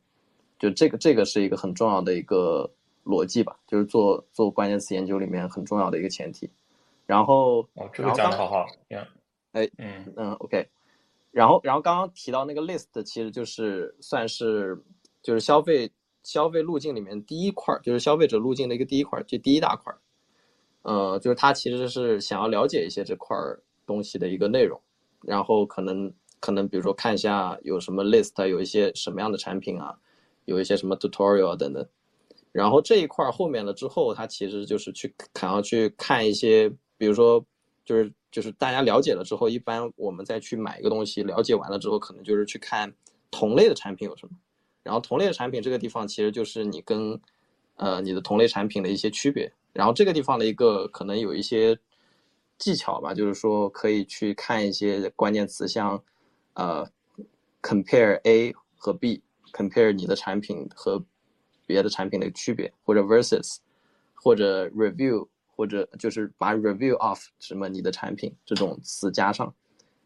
[0.59, 2.69] 就这个这个是一个很重要的一个
[3.05, 6.49] 逻辑吧，就是做做关键词研究里面很重要的一个前提。
[7.05, 8.65] 然后，哦，这个讲的好好，
[9.51, 10.11] 哎，嗯。
[10.17, 10.67] 嗯，OK，
[11.29, 14.75] 然后然后刚刚提到那个 list，其实就是算是
[15.21, 15.91] 就是消费
[16.23, 19.93] 消费路径里面第一块，就是消费者路径的一个第一块，这第一大块，
[20.81, 23.37] 呃，就是他其实是想要了解一些这块
[23.85, 24.81] 东西的一个内容，
[25.21, 29.95] 然后可能可能比如说看一下有什么 list，有一些什么样的产品啊，
[30.45, 31.87] 有一些什么 tutorial 啊等等，
[32.51, 36.73] 然后这一块后面了之后，他其实就是去想要去看一些。
[36.97, 37.45] 比如说，
[37.83, 42.93] 就是就是大家了解了之后，一般我们再去买一个东西，了解完了之后，可能就是去看
[43.31, 44.37] 同类的产品有什么。
[44.83, 47.19] 然后同类的产品这个地方其实就是你跟
[47.75, 49.51] 呃你的同类产品的一些区别。
[49.73, 51.77] 然后这个地方的一个可能有一些
[52.57, 56.01] 技巧吧，就是说可以去看一些关键词，像
[56.53, 56.87] 呃
[57.61, 61.03] compare A 和 B，compare 你的产品和
[61.65, 63.57] 别的产品的区别，或者 versus，
[64.13, 65.27] 或者 review。
[65.55, 69.53] 或者就是把 review of 什么你的产品这种词加上，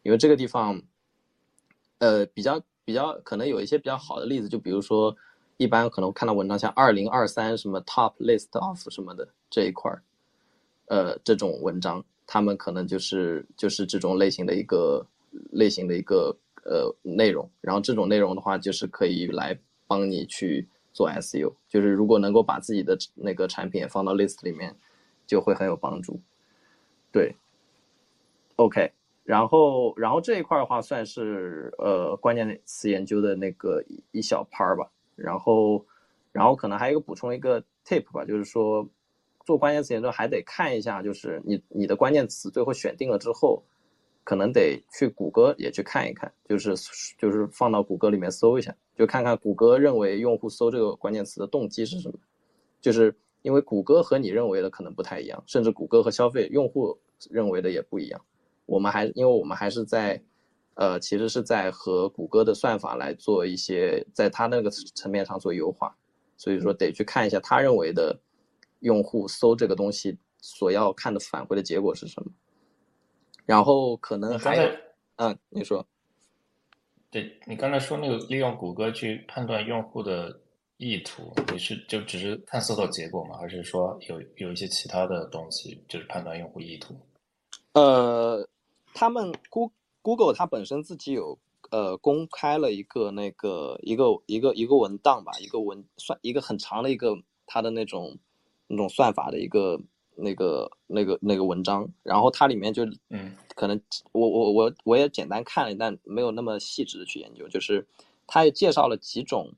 [0.04, 0.80] 因为这个地方，
[1.98, 5.16] 呃，比较比较可能有一些比较好的例子，就比如说，
[5.58, 10.04] 一般可能看到文章像二零二三什么 top list of 什么的这一块儿，
[10.86, 15.04] 呃，这种文章，他们可能就是就是这种类型的一个
[15.52, 24.76] 类型的一个呃内容，然后这种内容的话，就是可以来帮你去做 S U，就是如果能够把自己的那个产品放到 list 里面。
[25.30, 26.20] 就会很有帮助，
[27.12, 27.36] 对
[28.56, 28.92] ，OK，
[29.24, 35.86] 然后然后这一块的话算是呃关键词研究的那个一小 part 吧，然后
[36.32, 38.90] 然后可能还有一个补充一个 tip 吧，就是说
[39.46, 43.62] 做关键词研究还得看一下，就是你你的关键词最后选定了之后，
[44.24, 46.74] 可能得去谷歌也去看一看，就是
[47.20, 52.18] 就是放到谷歌里面搜一下，就看看谷歌认为用户搜这个关键词的动机是什么，
[52.82, 53.16] 就是。
[53.42, 57.00] 因为谷歌和你认为的可能不太一样，甚至谷歌和消费用户
[57.30, 58.20] 认为的也不一样。
[58.66, 60.22] 我们还因为我们还是在，
[60.76, 65.96] 呃，其实是在和谷歌的算法来做一些，在他那个层面上做优化，
[66.36, 68.20] 所以说得去看一下他认为的
[68.82, 72.32] 用户搜这个东西所要看的返回的结果是什么。
[73.46, 74.70] 然后可能还有，
[75.16, 75.88] 嗯，你说，
[77.10, 80.42] 对你刚才说那个利用谷歌去判断用户的。
[80.80, 83.38] 意图你是就只是看搜索结果吗？
[83.38, 86.96] 还是说有有一些其他的东西，就是判断用户意图？
[87.74, 88.48] 呃，
[88.94, 89.70] 他们 Go
[90.02, 91.38] Google 它本身自己有
[91.70, 97.14] 呃公开了一个那个一个一个一个文档吧，一个文算一个很长的一个
[97.46, 98.18] 它的那种
[98.68, 99.78] 那种算法的一个
[100.16, 103.78] 那个那个那个文章，然后它里面就嗯，可能
[104.14, 107.86] 我我我我也简单看了，但没有那么细致的去研究，就是
[108.26, 109.52] 它也介绍了几种。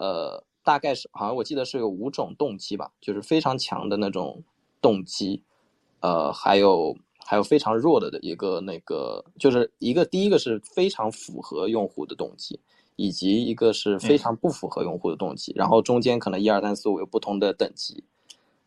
[0.00, 4.42] 呃，大概是好像我记得是有五种动机吧，就是非常强的那种
[4.80, 5.42] 动机，
[6.00, 12.58] 呃，还有还有非常弱的的一个那个，就是一个第一个是非常符合用户的动机，
[12.96, 18.02] 以及一个是非常不符合用户的动机，然后中间可能一二三四五有不同的等级，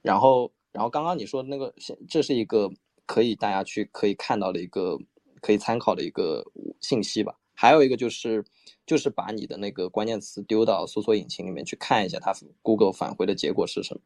[0.04, 1.74] 然后然后刚刚你说那个，
[2.08, 2.72] 这是一个
[3.08, 5.00] 可以大家去可以看到的一个
[5.42, 6.46] 可以参考的一个
[6.80, 8.44] 信息吧，还有一个就是，
[8.86, 14.02] 就是把你的那个关键词丢到搜索引擎里面去看一下，它 Google 返回的结果是什么。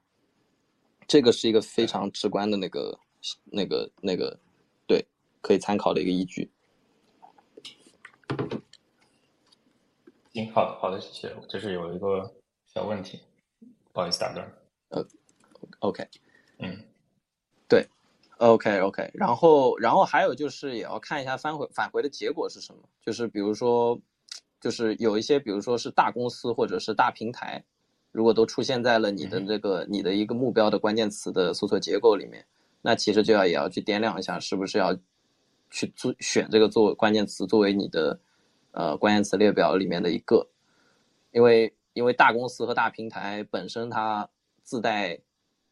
[1.08, 3.00] 这个是一个非常直观的那个、
[3.46, 4.40] 那个、那个，
[4.86, 5.08] 对，
[5.42, 6.52] 可以参考的一个依据。
[10.34, 11.36] 行，好的，好的，谢谢。
[11.48, 12.36] 就是有一个
[12.68, 13.22] 小问题，
[13.94, 14.54] 不好意思打断。
[14.90, 15.08] 呃
[15.80, 16.06] ，OK，
[16.60, 16.86] 嗯，
[17.68, 17.88] 对
[18.38, 19.12] ，OK，OK。
[19.14, 22.82] 然后，然后还有就是也要看一下返回返回的结果是什么。
[23.02, 24.00] 就是比如说，
[24.60, 27.64] 就是有一些，比如说是大公司或者是大平台。
[28.14, 32.44] 如果都出现在了你的这个你的一个目标的关键词的搜索结构里面，
[32.82, 34.98] 那其实就要也要去掂量一下，是不是要
[35.70, 38.20] 去做选这个作为关键词作为你的
[38.72, 40.48] 呃关键词列表里面的一个，
[41.32, 44.28] 因为因为大公司和大平台本身它
[44.64, 45.20] 自带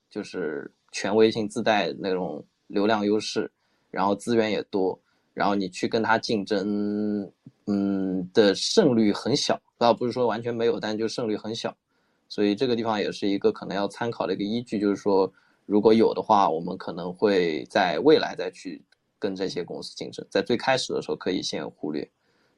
[0.08, 3.52] 就是权威性，自带那种流量优势，
[3.92, 5.00] 然后资源也多，
[5.34, 7.32] 然后你去跟他竞争，
[7.68, 11.76] 嗯的胜率很小，倒不是说完全没有，但就胜率很小。
[12.28, 15.32] 所以这个地方也是一个可能要参考的一个依据，就是说，
[15.66, 18.84] 如果有的话，我们可能会在未来再去
[19.20, 22.10] 跟这些公司竞争，在最开始的时候可以先忽略，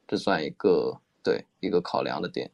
[0.08, 2.50] 这算一个对一个考量的点。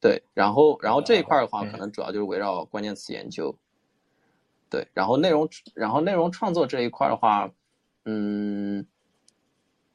[0.00, 3.52] 对，然后然后这一块的话，可能主要就是围绕关键词研究。
[4.70, 7.50] 对，然后内容然后内容创作这一块的话，
[8.04, 8.86] 嗯。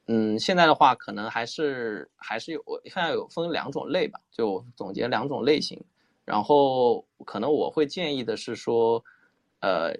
[0.06, 5.82] 嗯，现在的话可能还是还是有，现在有分两种类吧，就总结两种类型。
[6.26, 9.02] 然后可能我会建议的是说，
[9.60, 9.94] 呃，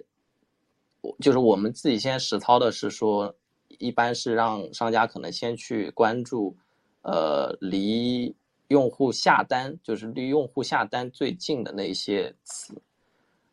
[1.01, 3.35] 我就是我们自己先实操的是说，
[3.67, 6.55] 一般是让商家可能先去关注，
[7.01, 8.35] 呃，离
[8.67, 12.79] 用户下单就是离用户下单最近的那些词，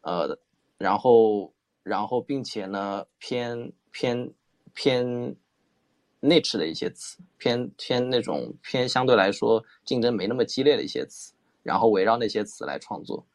[0.02, 0.38] 呃，
[0.82, 4.32] 然后然后并且呢偏偏
[4.74, 5.36] 偏。
[6.24, 13.26] 内置的一些词，偏偏那种偏相对来说竞争没那么激烈的一些词，然后围绕那些词来创作。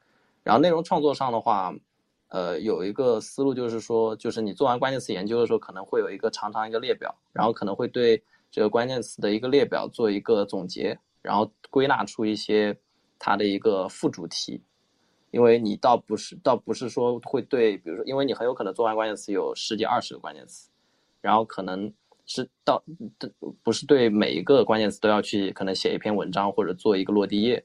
[0.42, 1.76] 然后内容创作上的话，
[2.30, 12.74] 呃，有一个思路就是说，就是你做完关键词研究的时候，可能会有一个长长一个列表，然后可能会对这个关键词的一个列表做一个总结，然后归纳出一些
[13.20, 14.64] 它的一个副主题。
[15.32, 20.70] 因为你倒不是倒不是说会对，比如说，因为你很有可能做完关键词有十几二十个关键词，
[21.22, 21.94] 然后可能。
[22.30, 22.84] 是到
[23.18, 23.32] 的
[23.64, 27.64] 不是对每一个关键词都要去可能写一篇文章或者做一个落地页，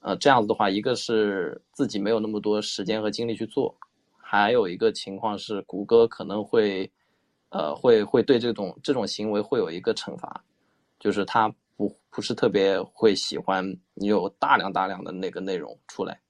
[0.00, 3.74] 呃，这样子的话，一个是自己没有那么多时间和精力去做，
[4.18, 6.92] 还有一个情况是谷歌可能会，
[7.48, 10.44] 呃，会会对这种这种行为会有一个惩罚，
[11.00, 16.20] 就是他不不是特别会喜欢你有大量大量的那个内容出来，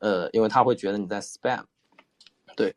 [0.00, 1.64] 呃，因为他会觉得你在 spam，
[2.56, 2.74] 对。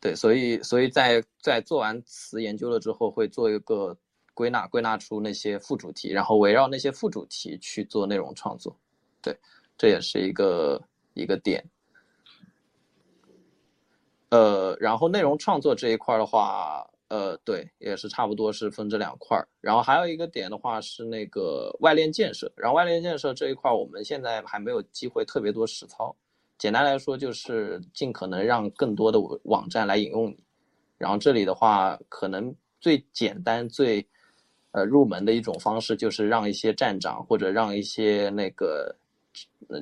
[0.00, 3.96] 对，所以，所以在在做完词研究了之后，会做一个
[4.34, 8.78] 归纳，归纳出那些副主题，然后围绕那些副主题去做内容创作。
[9.22, 9.34] 对，
[9.78, 10.78] 这也是一个
[11.14, 11.64] 一个点。
[14.28, 19.48] 呃，然后内容创作这一块的话，呃，对，也是差不多是分这两块儿。
[19.62, 26.14] 然后还有一个点的话是那个外链建设，然后外链建设这一块我们现在还没有机会特别多实操。
[26.58, 30.36] 简单来说，就是尽可能让更多的网站来引用你。
[30.96, 34.06] 然后这里的话，可能最简单、最
[34.70, 38.94] 呃入门的一种方式，就是让一些站长或者让一些那个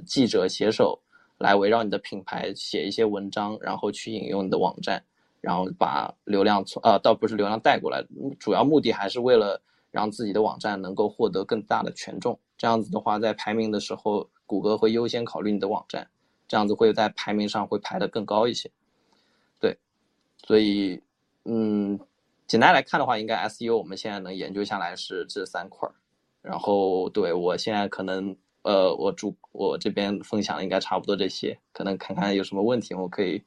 [0.06, 0.98] 记者写手
[1.38, 5.02] 来围绕你的品牌写一些文章，然后去引用你的网站，
[5.40, 8.02] 然后把流量从呃倒不是流量带过来，
[8.40, 12.36] 主要目的还是为了让自己的网站能够获得更大的权重。
[12.56, 16.08] 这样子的话，在排名的时候，谷歌会优先考虑你的网站。
[16.52, 18.70] 这样子会在排名上会排得更高一些，
[19.58, 19.78] 对，
[20.44, 21.02] 所以，
[21.46, 21.98] 嗯，
[22.46, 25.94] 简单来看的话，应该 SEO 我们现在能研究下来是这三块儿，
[26.42, 33.42] 然后对我现在可能，呃，我主我这边分享应该差不多这些，可能看看有什么问题，我可以，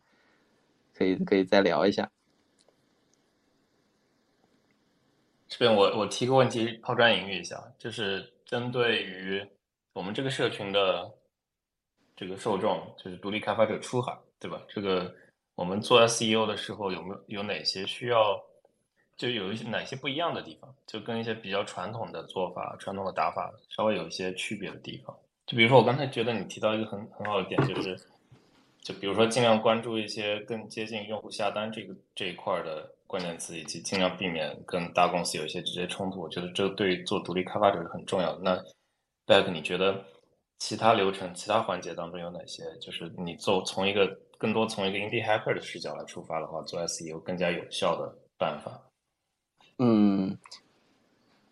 [0.95, 2.10] 可以可以再聊一下。
[5.47, 9.47] 这边我我提个问题，抛砖引玉一下，就是针对于
[9.93, 11.14] 我们这个社群的。
[12.16, 14.61] 这个受众就是独立开发者出海，对吧？
[14.70, 15.13] 这个
[15.55, 18.41] 我们做 SEO 的时候有没有有哪些需要，
[19.18, 25.16] 就有一些哪些不一样的地方，就跟一些比较传统的做法、传统的打法稍微有一些区别的地方。
[25.45, 27.99] 就比如说，我刚才觉得你提到一个很很好的点，就是，
[28.82, 36.22] 就比如说尽量关注一些更接近用户下单这个这一块的关键词，以及尽量避免跟大公司有一些直接冲突。
[36.22, 38.39] 我觉得这对于做独立开发者是很重要的。
[38.41, 38.63] 那
[39.28, 40.03] Back，你觉得？
[40.58, 42.64] 其他流程、其他环节当中有哪些？
[42.80, 48.82] 就是你做从一个更多从一个 indie hacker 的视角来出发的话，做 SEO 更加有效的办法。
[49.78, 50.38] 嗯，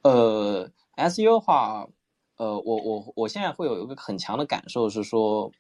[0.04, 1.88] 呃，SEO 的话，
[2.38, 5.52] 呃，我我我现在会有一个很强的感受是说，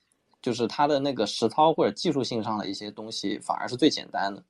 [0.41, 4.43] 就是它的那个实操或者技术性上的一些东西反而是最简单的，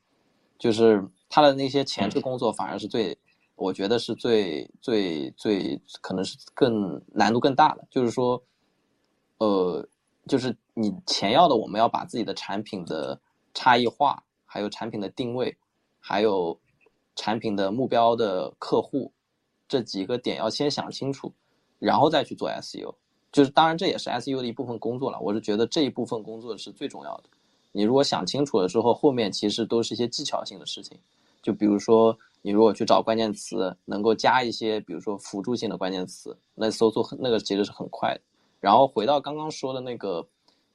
[0.60, 3.18] 就是它的那些前置工作反而是最，
[3.56, 8.42] 我觉得是最最最可能是更难度更大的，就是说，
[9.44, 9.88] 呃，
[10.28, 13.20] 就是你前要的我们要把自己的产品的
[13.54, 15.56] 差异化，还有产品的定位，
[16.00, 16.58] 还有。
[17.16, 19.14] 产品的目标的客户，
[19.68, 21.32] 这几个点要先想清楚，
[21.78, 22.92] 然后再去做 SEO。
[23.32, 25.20] 就是当然这也是 SEO 的一部分工作了。
[25.20, 27.26] 我是觉得这一部分工作是最重要的。
[27.72, 30.98] 你如果想清楚了之后，后面其实都是一些技巧性的事情。
[31.44, 38.22] 就比如说，你如果去找关键词，能够加一些比如说辅助性的关键词，那搜索那个其实是很快的。
[38.64, 40.26] 然后回到刚刚说的那个，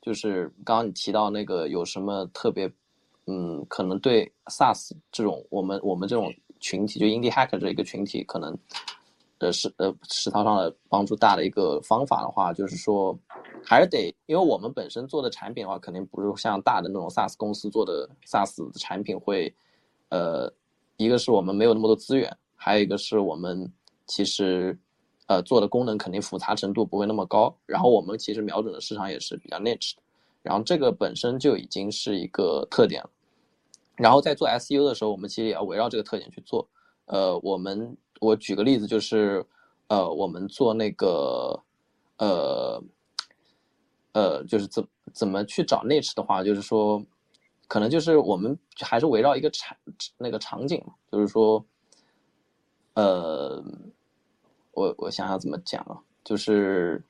[0.03, 2.71] 就是刚刚你提到那个有什么特别。
[3.31, 8.57] 嗯，可能对 SaaS 这种我们我们这种群体，就 Indie Hacker 这一个群体，可能
[9.39, 13.15] 的是呃实操上的帮助大的一个方法的话，就是说
[13.63, 19.55] 还是得，因为我们本身做的产品的话，肯定不是像大的那种 SaaS 公司做的 SaaS 的产品会，
[20.09, 20.51] 呃，
[20.97, 23.71] 一个是我们没有那么多资源，还有一个是我们
[24.07, 24.79] 其实
[25.29, 29.93] 呃做的功能肯定复杂程度不会那么高，然后我们其实瞄准的市场也是比较 niche，
[30.43, 33.11] 然后这个本身就已经是一个特点了。
[33.97, 36.69] 然后在做 SU 的时候，我们其实也要围绕这个特点去做。
[37.07, 39.45] 呃，我们我举个例子，就是
[39.89, 41.61] 呃，我们做那个
[42.19, 42.83] 呃
[44.13, 47.03] 呃，就是怎怎么去找 niche 的话，就是说，
[47.67, 49.77] 可能就是我们还是围绕一个场
[50.17, 51.65] 那个场景，就是说，
[52.95, 53.65] 呃，
[54.79, 57.03] 我我想想怎么讲啊，就是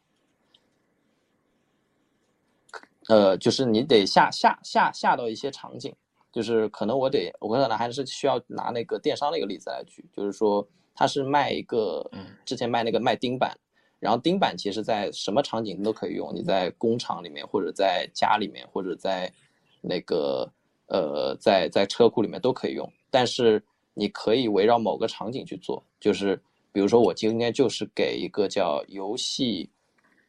[3.09, 5.95] 呃，就是你得下下下下到一些场景。
[6.31, 10.65] 就是可能我得，我可能还是需要拿那个电商的一个例子来举，就是说
[10.95, 12.09] 他是卖一个，
[12.45, 13.59] 之前卖那个卖钉板，
[13.99, 19.33] 然后钉板其实在什么场景都可以用，你在工厂里面或者在家里面或者在
[19.81, 20.53] 那个
[20.87, 23.65] 呃在在车库里面都可以用，但是
[23.95, 26.41] 你可以围绕某个场景去做，就是
[26.73, 29.69] 比如说我今天就是给一个叫游戏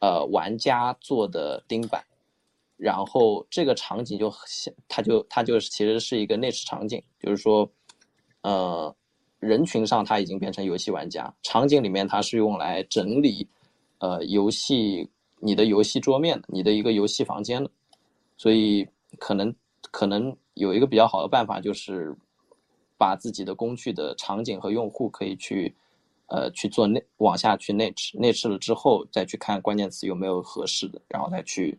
[0.00, 2.02] 呃玩家做的钉板。
[2.76, 4.32] 然后这个场景就，
[4.88, 7.70] 它就它就是其实是一个内置场景，就是说，
[8.40, 8.96] 呃，
[9.38, 13.46] 人群上它已经变成游戏玩家，场景里面它是用来整理，
[13.98, 15.06] 呃，游戏
[15.40, 17.70] 你的游戏桌面的，你的一个游戏房间的，
[18.38, 18.88] 所以
[19.18, 19.54] 可能
[19.90, 22.16] 可能有一个比较好的办法就是，
[22.96, 25.76] 把自己的工具的场景和用户可以去，
[26.30, 31.78] 呃，去做内往下去 niche niche 了之后再去看关键词有没有合适的，然后再去。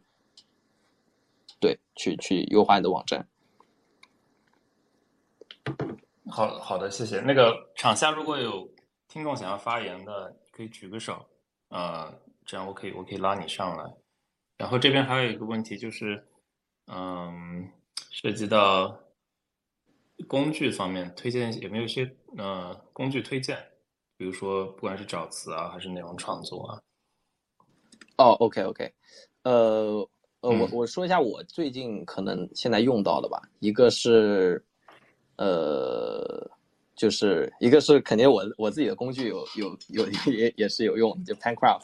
[1.60, 3.28] 对，去去优化你的网站。
[6.28, 7.22] 好好的，谢谢。
[7.22, 8.68] 那个场下如果有
[9.08, 11.24] 听众想要发言的，可以举个手，
[11.70, 12.12] 呃，
[12.48, 13.94] 这样我可以我可以拉你上来。
[14.58, 16.26] 然后这边还有一个问题就是，
[16.88, 17.70] 嗯，
[18.10, 19.00] 涉及到
[20.28, 23.71] 工具方面，推荐有没有一些呃工具推荐？
[24.22, 26.82] 比如说不管是找词啊，还是内容创作啊。
[28.18, 28.94] 哦，OK OK，
[29.42, 30.08] 呃。
[30.42, 34.64] 呃，我我说一下我最近可能现在用到的吧，一个是，
[35.38, 36.50] 呃，
[36.96, 41.84] 就是一个是肯定我我自己的工具有有有也也是有用，就 Pancraft，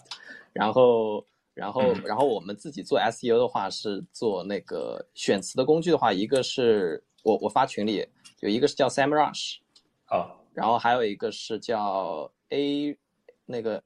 [0.54, 1.24] 然后
[1.54, 8.08] 然后然后我们自己做 SEO 的话是做那个选词的工具的话，一个是我我发群里
[8.40, 9.58] 有一个是叫 SamRush，
[10.06, 12.98] 啊，然后还有一个是叫 A
[13.46, 13.84] 那个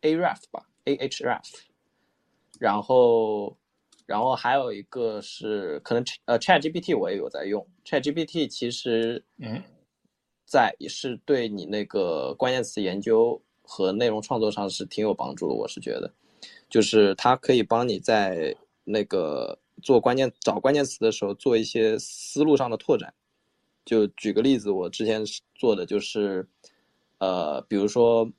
[0.00, 1.42] Aref 吧，Ahref，
[2.58, 3.54] 然后。
[4.06, 9.62] 然后还有一个是可能呃，ChatGPT 我也有在用，ChatGPT 其实嗯，
[10.46, 16.10] 在也是对你那个关键词研究和内容创作上是挺有帮助的，我是觉得，
[16.70, 23.12] 就是它可以帮你在那个做关键找关键词的时候做一些思路上的拓展。
[23.88, 25.24] 就举个例子，我之前
[25.54, 26.46] 做的就是，
[27.16, 28.30] 呃，比如说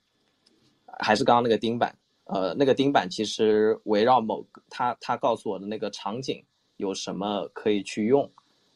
[1.00, 1.98] 还是刚刚那个钉板。
[2.32, 6.46] 呃，那个钉板其实围绕某个他他告诉我的那个场景
[6.78, 8.32] 有什么可以去用，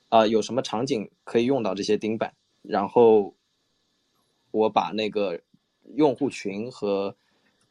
[0.09, 3.35] 啊，有什么场景可以用到这些钉板，然后
[4.49, 5.39] 我把那个
[5.93, 7.15] 用户群和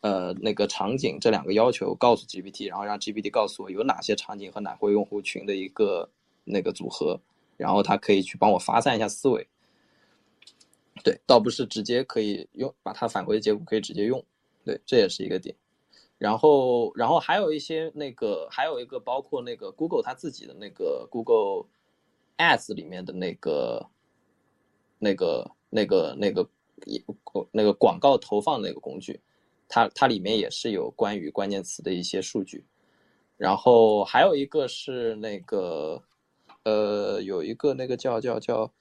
[0.02, 6.08] 呃那个场景这两个要求告诉 GPT，然后让 GPT 告诉我有哪些场景和哪个用户群的一个
[6.44, 7.20] 那个组合，
[7.62, 9.46] 然后它可以去帮我发散一下思维。
[11.04, 14.22] 对，倒不是直接可以用，把它返回的结果可以直接用，
[14.64, 15.54] 对，这也是一个点。
[16.18, 21.68] 然后，然后还有一些那个，还有一个包括那个 Google 它自己的那个 Google
[22.36, 23.86] Ads 里面的那个、
[24.98, 26.48] 那个、那个、那个
[27.52, 29.20] 那个广告投放那个工具，
[29.68, 32.64] 它它里面也是有关于关键词的一些数据。
[33.36, 36.00] 然后还有一个是那个，
[36.64, 38.72] 呃，有一个那个叫叫叫，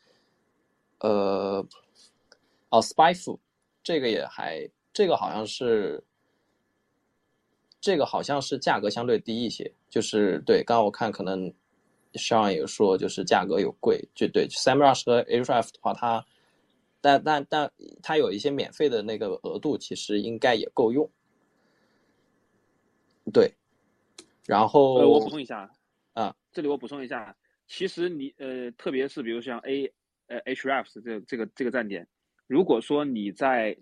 [1.00, 1.66] 呃，
[2.70, 3.40] 哦，Spyfu，
[3.84, 6.04] 这个也还，这个好像是，
[7.80, 11.54] 这个好像是价格相对低一些，就是对，刚刚我看可能。
[12.16, 14.46] 上也说，就是价格有贵，就对。
[14.50, 16.26] SamRush 和 Ahrefs 的话，它，
[17.00, 17.72] 但但但
[18.04, 21.10] 它有一些免费的那个额度，其实应该也够用。
[23.32, 23.54] 对，
[24.46, 25.72] 然后呃，我补充一下
[26.12, 27.34] 啊，这里我补充一下，
[27.72, 29.94] 其实你呃，特别是比如像 A
[30.28, 32.06] 呃 hrefs 这这个这个站点，
[32.46, 33.78] 如果说你在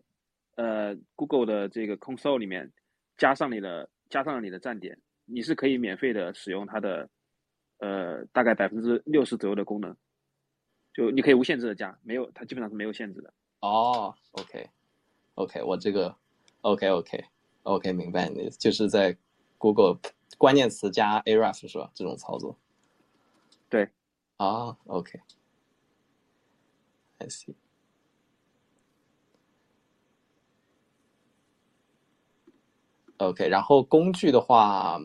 [0.57, 2.71] 呃 Google 的这个 Console 里面
[3.17, 7.09] 加上你的加上了你的站点，你是可以免费的使用它的。
[7.81, 9.95] 呃，大概百分之六十左右的功能，
[10.93, 13.33] 就你可以无限制的加，没有，它基本上是没有限制的。
[13.61, 16.13] 哦，OK，OK，我这个
[16.59, 19.15] ，OK，OK，OK，明白你的意思，就是在
[19.57, 19.97] Google
[20.37, 21.89] 关键词加 Ahrefs 是吧？
[21.95, 22.59] 这种操作。
[23.69, 23.87] 对。
[24.37, 25.27] 啊，OK，I
[27.27, 27.53] see。
[33.17, 34.99] OK，然后工具的话。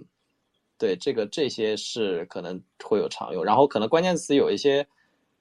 [0.77, 4.87] 对这个这些是可能会有常用，然后可能关键词有一些，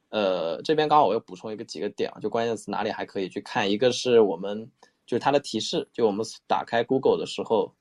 [0.09, 4.71] 呃，这边刚好我又补充一个几个点啊，就关键词哪里还可以去看，一个是我们
[5.07, 7.73] 就是它的提示，就我们打开 Google 的时候，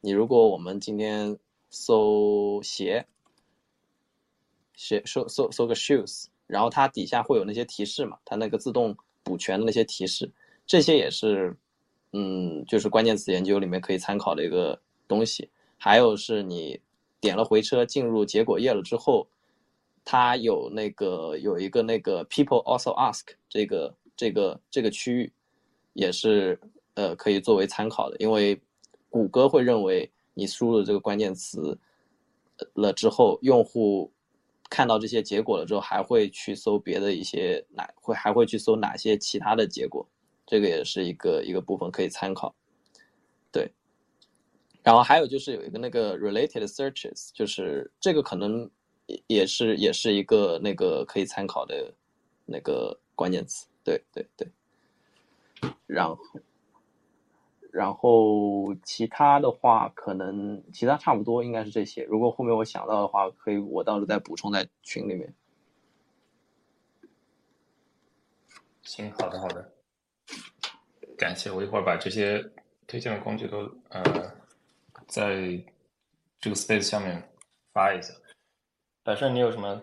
[0.00, 1.38] 你如果我们今天
[1.70, 3.06] 搜鞋，
[4.80, 10.32] 写搜搜搜个 shoes，然后它底下会有那些提示嘛，它那个自动补全的那些提示，
[10.66, 11.54] 这些也是，
[12.14, 15.50] 嗯，就是关键词研究里面可以参考的一个东西。
[15.76, 16.80] 还有是你
[17.20, 19.28] 点了回车进入结果页了之后，
[20.02, 25.30] 它有那个有一个那个 People also ask 这个这个这个区域，
[25.92, 26.58] 也是
[26.94, 28.58] 呃可以作为参考的，因为
[29.10, 31.78] 谷歌会认为你输入这个关键词
[32.72, 34.10] 了之后，用户
[34.70, 40.08] 看到这些结果了之后，还会去搜别的一些哪会还会去搜哪些其他的结果，
[40.46, 42.54] 这个也是一个一个部分可以参考，
[43.52, 43.70] 对。
[44.82, 48.70] 然后还有就是有一个那个 related searches，就是这个可能
[49.06, 51.92] 也也是也是一个那个可以参考的
[52.46, 54.48] 那个关键词，对对对。
[55.86, 56.16] 然后，
[57.72, 62.02] 然后其他的话可能其他差不多应该是这些。
[62.04, 65.34] 如果后面我想到的话，可以我到时候再补充在群里面。
[68.82, 69.72] 行，好的好的，
[71.16, 71.50] 感谢。
[71.50, 72.44] 我一会儿把这些
[72.86, 73.58] 推荐的工具都
[73.88, 74.02] 呃。
[75.08, 75.60] 在
[76.38, 77.20] 这个 space 下面
[77.72, 78.14] 发一下。
[79.02, 79.82] 百胜，你有什么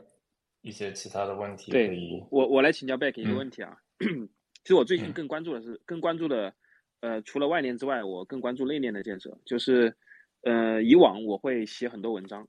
[0.62, 1.70] 一些其他的问题？
[1.70, 3.78] 对，我我来请教 Back 一个问题啊。
[4.00, 6.54] 其实我最近更关注的是，更关注的，
[7.02, 9.38] 呃，除了外链之外，我更关注内链的建设。
[9.46, 9.96] 就是，
[10.42, 12.48] 呃，以往我会写很多文章，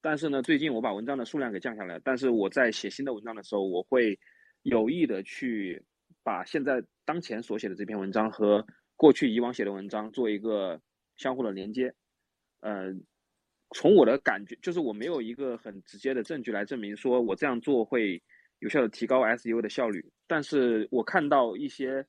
[0.00, 2.00] 但是呢，最近我把文章的数量给降下来。
[2.02, 4.18] 但是我在写新的文章的时候，我会
[4.62, 5.82] 有意的去
[6.22, 8.66] 把现在当前所写的这篇文章和
[8.96, 10.80] 过去以往写的文章做一个
[11.16, 11.94] 相互的连接。
[12.60, 12.92] 呃，
[13.74, 18.22] 从我的感觉，就是我没有一个很直接的证据来证明说我这样做会
[18.58, 20.04] 有效的提高 SEO 的效率。
[20.26, 22.06] 但是我看到一些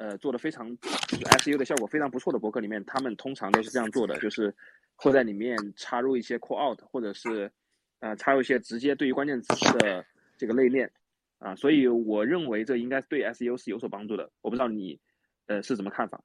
[0.00, 4.54] 呃做的非常 SEO 的效果非常不错的博客里面，他们通常都是这样做的，就是
[4.96, 7.52] 会在里面插入一些 call out，或者是
[8.00, 10.04] 呃插入一些直接对于关键词的
[10.38, 10.90] 这个内链
[11.38, 11.54] 啊。
[11.54, 14.30] 所以我认为这应该对 SEO 是有所帮助的。
[14.40, 14.98] 我不知道你
[15.46, 16.20] 呃是怎么看法？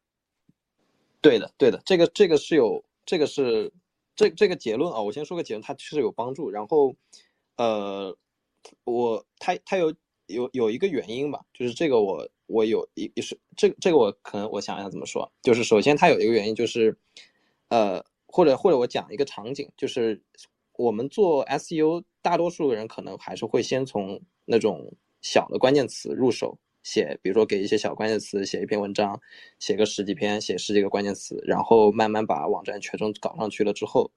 [1.21, 2.83] 对的，对的，这个这个是有。
[3.07, 3.71] 这个是
[4.15, 6.49] 这这个结论啊，我先说个结论，它是有帮助。
[6.49, 6.95] 然后，
[7.55, 8.17] 呃，
[8.83, 9.93] 我它它有
[10.27, 16.97] 有有一个原因吧，就是这个我我有一是这这个我可能我想一下怎么说，就是首先它有一个原因就是，
[17.69, 20.21] 呃，或者或者我讲一个场景，就是
[20.77, 26.57] 我们做 SEO，大多数人可能还是会先从那种小的关键词入手。
[26.83, 29.19] 写，比如说给一些小关键词写一篇文章，
[29.57, 34.11] 写个十几篇，写十几个关键词，然后慢慢把网站全程搞上去了之后，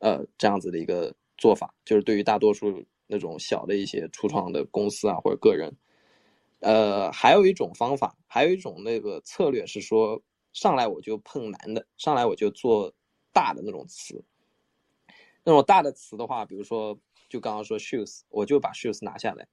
[0.00, 5.76] 呃，这样子的一个做法，就是对于大多数那种小的一些初创的公司啊或者个人，
[6.60, 12.92] 呃，还有一种方法，还有一种那个策略是说，上来我就碰难的，上来我就做
[13.32, 14.24] 大的那种词，
[15.44, 16.98] 那种大的词的话，比如说
[17.28, 19.46] 就刚刚说 shoes，我就把 shoes 拿下来，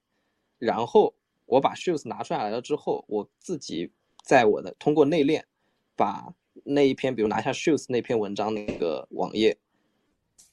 [0.60, 1.14] 然后。
[1.45, 3.91] 我把 shoes 拿出来了之后，我自己
[4.24, 5.45] 在我的通过内链，
[5.93, 6.34] 把
[6.64, 9.56] 那一篇，比如拿下 shoes 那篇文章那个网页，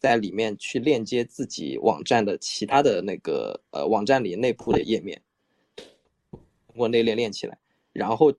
[0.00, 5.20] 在里面去链接自己网站的其他的那个呃网站里内部的页面，
[5.76, 6.40] 通
[6.74, 7.58] 过内链链起来，
[7.92, 8.32] 然后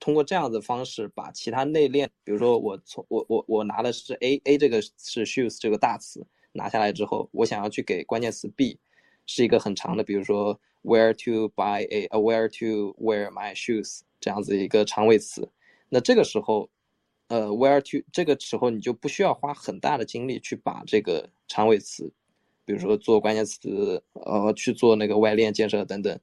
[0.00, 8.78] 通过这样的方式把其他内链，比如说我从我我我拿的是 A A 这个是 shoes 这个大词拿下来之后，我想要去给关键词 B
[9.26, 15.46] 是一个很长的，比如说 where to buy a where to wear my shoes 这样子一个长尾词，
[15.90, 16.70] 那这个时候。
[17.32, 22.12] 呃，where to 这个时候你就不需要花很大的精力去把这个长尾词，
[22.66, 26.20] 比如说做关键词，呃，去做那个外链建设等等，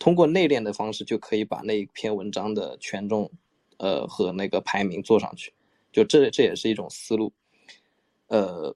[0.00, 3.30] 通过内链的方式就可以把那一篇文章的权重，
[3.76, 5.52] 呃和那个排名做上去，
[5.92, 7.32] 就这这也是一种思路，
[8.26, 8.74] 呃，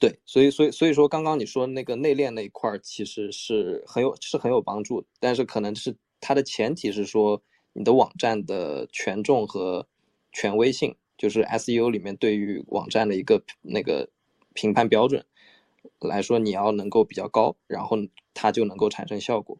[0.00, 7.42] 对，所以所以所以说刚刚你说那个内链那一块儿其实是很有是很有帮助，但是可能是它的前提是说
[7.74, 9.86] 你的网站的权重和。
[10.32, 14.08] 权威性就是 SEO 里面对于网站的一个那个
[14.54, 15.24] 评判标准
[16.00, 17.96] 来说，你要能够比较高，然后
[18.34, 19.58] 它就能够产生效果。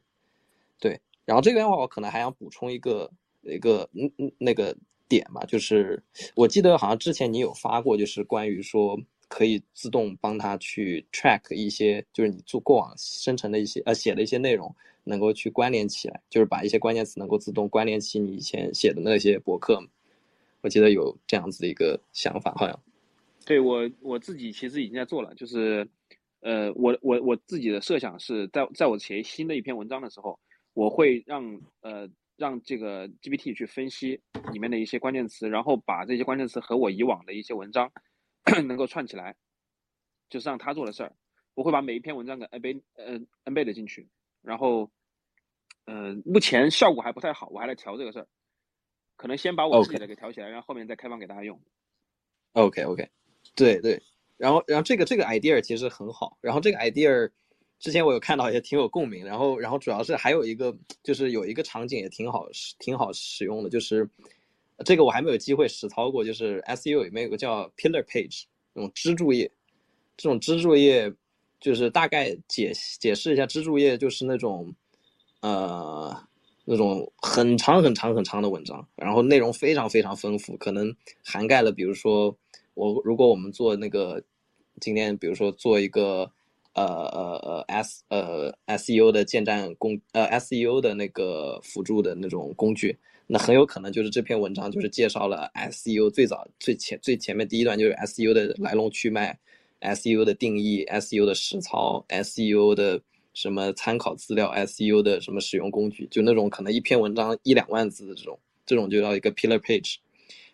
[0.78, 3.10] 对，然后这边的话，我可能还想补充一个
[3.42, 4.76] 一个嗯嗯那个
[5.08, 6.02] 点嘛，就是
[6.36, 8.96] 我记得好像之前你有发过，就是关于说
[9.26, 14.72] 可以自动帮他去 track 一些，就是你做过往生成的一些呃写的一些内容，
[15.04, 19.82] 能够去关联起来，就是把一些关键词能够自动关联起你以前写的那些博客。
[20.60, 22.80] 我记得有这样子的一个想法，好像，
[23.46, 25.88] 对我我自己其实已经在做了，就是，
[26.40, 30.38] 呃，我我我自己的设想是在在我写新的一篇文章的时候，
[30.74, 34.20] 我会让呃让这个 GPT 去分析
[34.52, 37.90] 里面的一些关键词，然后把这些关键词和我以往的一些文章
[38.66, 39.36] 能够串起来，
[40.28, 41.12] 就是让他做的事儿。
[41.54, 44.08] 我会把每一篇文章给 embed 呃 embed 进去，
[44.42, 44.90] 然后，
[45.86, 48.28] 呃，目前效果还不太好，我还在调这个事儿。
[49.18, 51.60] 可能先把我自己的给调起来，然后后面再开放给大家用。
[52.52, 53.06] OK OK，
[53.56, 54.00] 对对，
[54.36, 57.28] 然后然后这个这个 idea 其实很好，然后这个 idea
[57.80, 62.48] 之前我有看到也挺有共鸣，然后然后主要是还有一个就是有一个场景也挺好
[62.78, 64.08] 挺好使用的，就是
[64.84, 69.50] 这个我还没有机会实操过，就是 SEO 里面有个叫 pillar page 那种支柱页，
[70.16, 71.12] 这种支柱页
[71.60, 74.72] 就是大概解解释一下，支柱页就是那种
[75.40, 76.27] 呃。
[76.70, 80.94] 那种很长很长很长的文章，然后内容非常非常丰富，可能
[81.24, 82.36] 涵盖了，比如说
[82.74, 84.22] 我如果我们做那个
[84.78, 86.30] 今天，比如说做一个
[86.74, 99.38] 呃呃呃 S 呃 SEO 的建站工呃 SEO 的那个辅助的那种工具，那很有可能就是这篇文章就是介绍了 SEO 最早最前最前面第一段就是 SEO 的来龙去脉
[99.80, 103.00] ，SEO 的定义，SEO 的实操，SEO 的。
[103.38, 108.36] 什么参考资料，SEO 的什么使用工具，就那种可能一篇文章一两万字的这种，
[108.66, 109.98] 这种就叫一个 pillar page。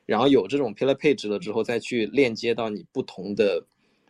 [0.04, 3.64] 然后有这种 pillar page 了之后，再去链接到你不同的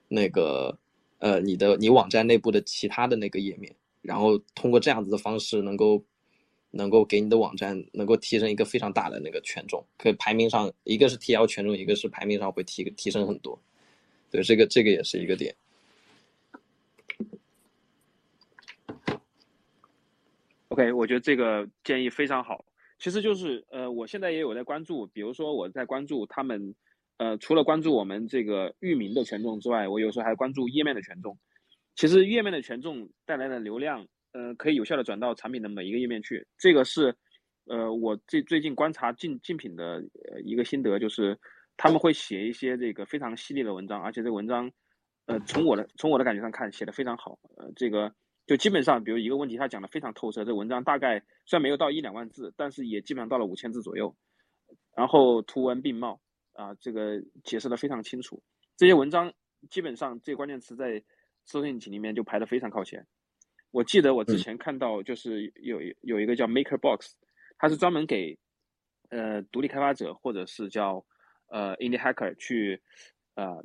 [0.08, 0.76] 那个
[1.18, 3.72] 呃你的你网站内部的其他的那个页面，
[4.02, 6.04] 然后通过这样子的方式，能够
[6.72, 13.56] 能够给你的网站能够提升一个非常大的那个权重，可以排名上一个是 TL 权重，一个是排名上会提提升很多。
[14.32, 15.54] 对，这个这个也是一个点。
[20.74, 22.64] OK，我觉得这个建议非常好。
[22.98, 26.74] 其实就是，呃，我现在也有在关注，比如说我在关注他们，
[27.18, 31.38] 呃，除了关注我们这个域名的权重之外，我有时候还关注页面的权重。
[31.94, 36.44] 其实页面的权重带来的流量，呃，可以有效的转到产品的每一个页面去。
[36.58, 37.14] 这个是，
[37.66, 40.02] 呃，我最最近观察竞竞品的
[40.44, 41.38] 一个心得，就是
[41.76, 44.68] 他们会写一些这个非常犀利的文章，而且这文章，
[45.26, 47.38] 呃，从我的从我的感觉上看，写的非常好。
[47.58, 48.12] 呃，这个。
[48.46, 50.44] 就基本上，比如一个问题，他讲的非常透彻。
[50.44, 54.14] 这文章大概虽然没有到一两万字，但是也基本上到了五千字左右。
[54.94, 56.20] 然后图文并茂
[56.52, 58.42] 啊，这个解释的非常清楚。
[58.76, 59.32] 这些文章
[59.70, 61.02] 基本上这关键词在
[61.46, 63.06] 搜索引擎里面就排的非常靠前。
[63.70, 67.12] 我记得我之前看到就是有有一个叫 MakerBox，
[67.56, 68.38] 它是专门给
[69.08, 71.04] 呃独立开发者或者是叫
[71.46, 72.82] 呃 Indie Hacker 去
[73.36, 73.64] 呃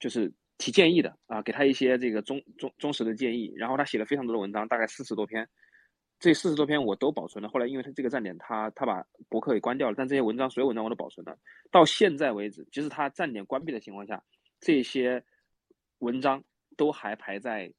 [0.00, 0.32] 就是。
[0.58, 5.46] 提建议的啊，给他一些这个忠忠忠实的建议，然后他写了非常多的文章，大概四十多篇，
[6.18, 7.48] 这四十多篇我都保存了。
[7.50, 11.38] 后来因为他这个站点，他他把博客给关掉了，但这些文章所有文章我都保存了。
[11.70, 14.22] 到现在为止，即使他站点关闭的情况下，
[14.58, 15.22] 这些
[15.98, 16.42] 文章
[16.74, 17.70] 都还排在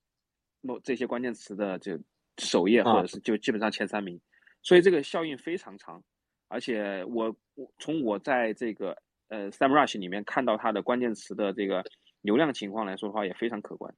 [0.62, 2.00] 某这些关键词的就
[2.38, 4.22] 首页，或者是就基本上前三名。
[4.62, 6.04] 所以这个效应非常长，
[6.48, 8.96] 而且我我从我在这个
[9.30, 11.84] 呃 SamRush 里面看到它的关键词的这个。
[12.28, 13.96] 流量情况来说的话也非常可观，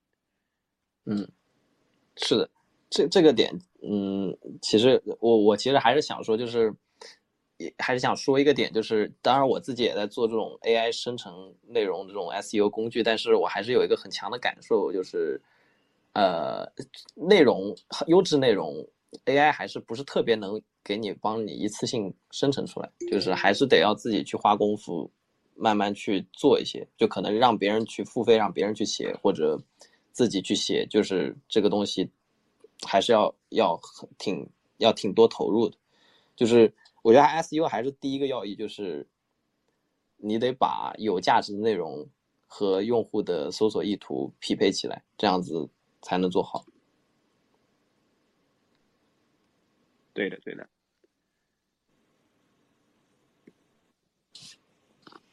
[1.05, 1.27] 嗯，
[2.17, 2.47] 是的，
[2.91, 3.51] 这这个点，
[3.82, 6.71] 嗯，其实我我其实还是想说，就是
[7.57, 15.41] 也还是想说一个点，就是当然我自己也在做这种 AI 生成内容这种 SEO 工具，但是我还是有一个很强的感受，就是
[16.13, 16.71] 呃，
[17.15, 17.75] 内容
[18.05, 18.75] 优质内容
[19.25, 25.11] AI 还是不是特别能给你帮你一次性生成出来，就是还是得要自己去花功夫，
[25.60, 29.62] 慢慢去做一些，就可能让别人去付费，让别人去写，或者
[30.14, 32.10] 自己去写，就是这个东西
[32.88, 33.80] 还是要要
[34.18, 35.78] 挺要挺多投入的。
[36.36, 39.05] 就是我觉得 SU 还是第一个要义，就是
[40.16, 42.07] 你得把有价值的内容
[42.47, 45.70] 和用户的搜索意图匹配起来，这样子
[46.01, 46.66] 才能做好。
[50.14, 50.68] 对的，对的。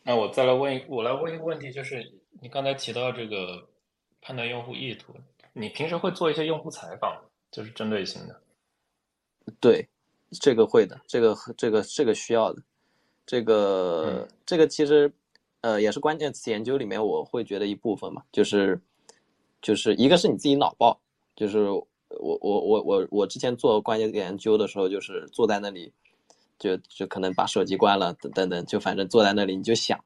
[0.06, 3.68] 那我再来问，我来问一个问题，就是你刚才提到这个
[4.22, 5.12] 判断用户意图，
[5.52, 8.40] 你平时会做一些用户采访，就是针对性的？
[9.58, 9.88] 对，
[10.40, 12.62] 这个会的，这个这个这个需要的，
[13.26, 15.12] 这个这个其实
[15.62, 18.80] 呃也是关键词研究里面我会觉得一部分嘛，就是
[19.60, 21.00] 就是一个是你自己脑爆，
[21.34, 21.68] 就是。
[22.18, 25.92] 我我我我我之前做关键研究的时候，就是坐在那里，
[26.58, 30.02] 就就可能把手机关了，等等等，就反正坐在那里你就想，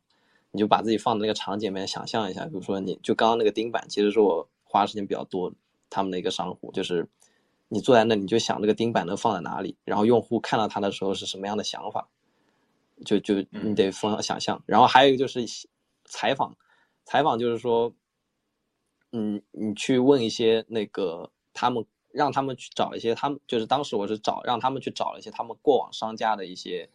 [0.51, 5.53] 你就把自己放在那个场景里面想象一下，比如说你就刚刚那个钉板，其实是我花时间比较多，
[5.89, 7.09] 他们的一个商户，就是
[7.69, 12.09] 你坐在那你就想那个钉板能放在哪里，然后用户看到它的时候是什么样的想法，
[13.05, 15.41] 就就你得放想象，然后还有一个就是
[16.05, 16.57] 采访，
[17.05, 17.95] 采访就是说，
[19.13, 21.85] 嗯，你去问一些那个他们。
[22.13, 26.89] 让他们去找一些，他们就是当时我是找让他们去找一些他们过往商家的一些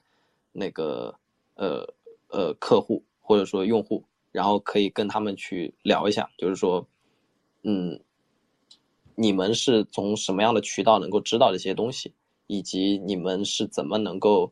[0.51, 1.18] 那个
[1.55, 1.88] 呃
[2.28, 6.86] 呃客户或者说用户，然后可以跟他们去聊一下，就是说，
[7.63, 7.99] 嗯，
[9.16, 12.13] 你们是从什么样的渠道能够知道这些东西，
[12.47, 14.51] 以及你们是怎么能够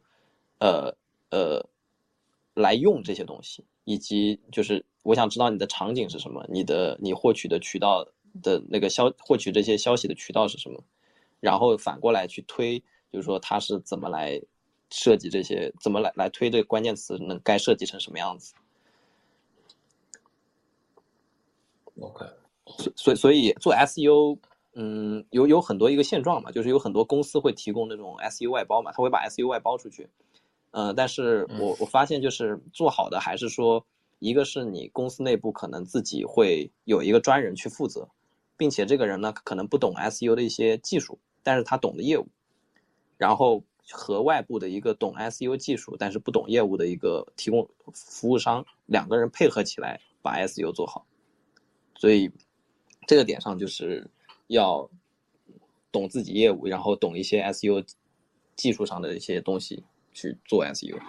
[0.60, 0.96] 呃
[1.30, 1.66] 呃
[2.54, 8.08] 来用这些东西，以及就是我想知道你的场景是什么，你的你获取的渠道。
[8.42, 10.84] 的那个消获取这些消息的渠道是什么？
[11.40, 12.80] 然后反过来去推，
[13.12, 14.42] 就是说他是怎么来
[14.90, 18.54] 设计这些，怎么来来推这个关键词，能该设计成什么样子
[22.00, 22.26] ？OK，
[22.78, 24.38] 所所以所以做 SEO，
[24.74, 30.08] 嗯，有有很多一个现状嘛，就是有很多公司会提供那种 SEO 外包嘛，他会把 SEO 外包出去，
[30.72, 33.86] 嗯，但是我我发现就是做好的还是说，
[34.20, 38.08] 一个是你公司内部可能自己会有一个专人去负责。
[38.56, 42.28] 并且这个人呢，可能不懂 SEO 的一些技术，但是他懂的业务，
[43.18, 51.06] 然后和外部的一个懂 SEO 技术但是不懂业务的一个提供服务商，两个人配合起来把 SEO 做好。
[51.96, 52.32] 所以
[53.08, 54.10] 这个点上就是
[54.48, 54.90] 要
[55.92, 57.86] 懂自己业务，然后懂一些 SEO
[58.56, 59.84] 技术上的一些东西
[60.14, 61.00] 去做 SEO。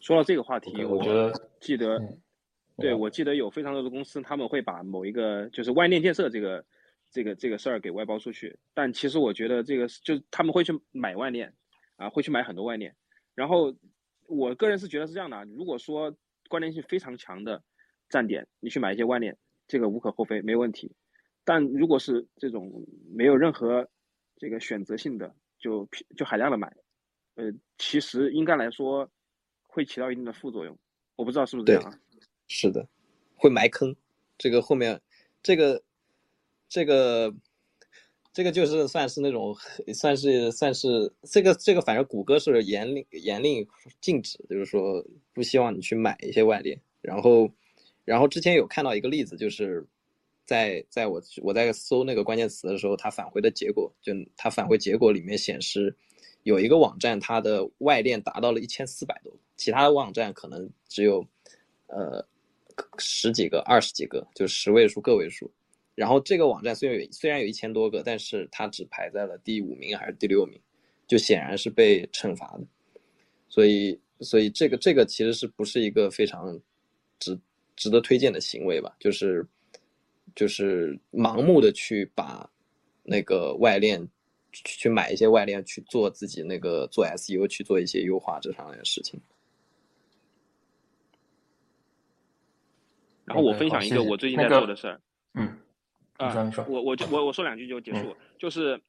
[0.00, 2.18] 说到这个话题，我觉得记得。
[2.76, 6.64] 对，我记得有非常多的公司，他们会把某一个就是外链建设这个
[7.10, 8.58] 这个这个事儿给外包出去。
[8.74, 11.54] 但其实我觉得这个就他们会去买外链，
[11.96, 12.94] 啊，会去买很多外链。
[13.34, 13.74] 然后
[14.26, 16.16] 我个人是觉得是这样的，如果说
[16.48, 17.62] 关联性非常强的
[18.08, 19.36] 站点，你去买一些外链，
[19.68, 20.92] 这个无可厚非，没有问题。
[21.44, 23.88] 但如果是这种没有任何
[24.36, 26.74] 这个选择性的，就就海量的买，
[27.36, 29.08] 呃，其实应该来说
[29.68, 30.76] 会起到一定的副作用。
[31.16, 31.98] 我不知道是不是这样啊？
[32.48, 32.86] 是的，
[33.36, 33.94] 会埋坑。
[34.36, 35.00] 这个后面，
[35.44, 35.80] 这个，
[36.68, 37.32] 这个，
[38.32, 39.56] 这个就是算是那种，
[39.94, 43.64] 算是算是这个这个，反正谷歌是严令严令
[44.00, 46.76] 禁止，就是说不希望你去买一些外链。
[47.00, 47.48] 然后，
[48.04, 49.86] 然后之前有看到一个例子，就是
[50.44, 55.96] 在在我我在搜那个关键词的时候，它返回的结果，就它返回结果里面显示，
[56.42, 61.24] 有一个网站它的外链达到了一千四百多，其他的网站可能只有，
[61.86, 62.26] 呃。
[62.98, 65.50] 十几个、二十几个，就十位数、个位数。
[65.94, 70.60] 然后这个网站虽然有虽然有一千多个，但是它只排在了第五名还是第六名，
[71.06, 72.66] 就显然是被惩罚的。
[73.48, 76.60] 所以，所以这个这个其实是不是一个非常
[77.20, 77.38] 值
[77.76, 78.96] 值得推荐的行为吧？
[78.98, 79.46] 就是
[80.34, 82.50] 就是盲目的去把
[83.04, 84.08] 那个外链
[84.50, 89.20] 去买一些外链去做自己那个做 SEO 去做一些优化这上面的事情。
[93.24, 95.00] 然后我分享一个我最近在做的事儿，
[95.34, 95.58] 嗯，
[96.18, 98.80] 啊，我我就我我说两句就结束，就是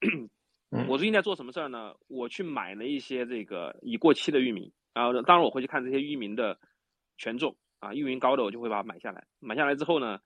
[0.89, 1.95] 我最近在做什么事儿呢？
[2.07, 6.59] 我去买了一些这个已过期的域名，然后当然我会去看这些域名的
[7.17, 10.19] 权重啊，域名高的我就会把它买下来，买下来之后呢，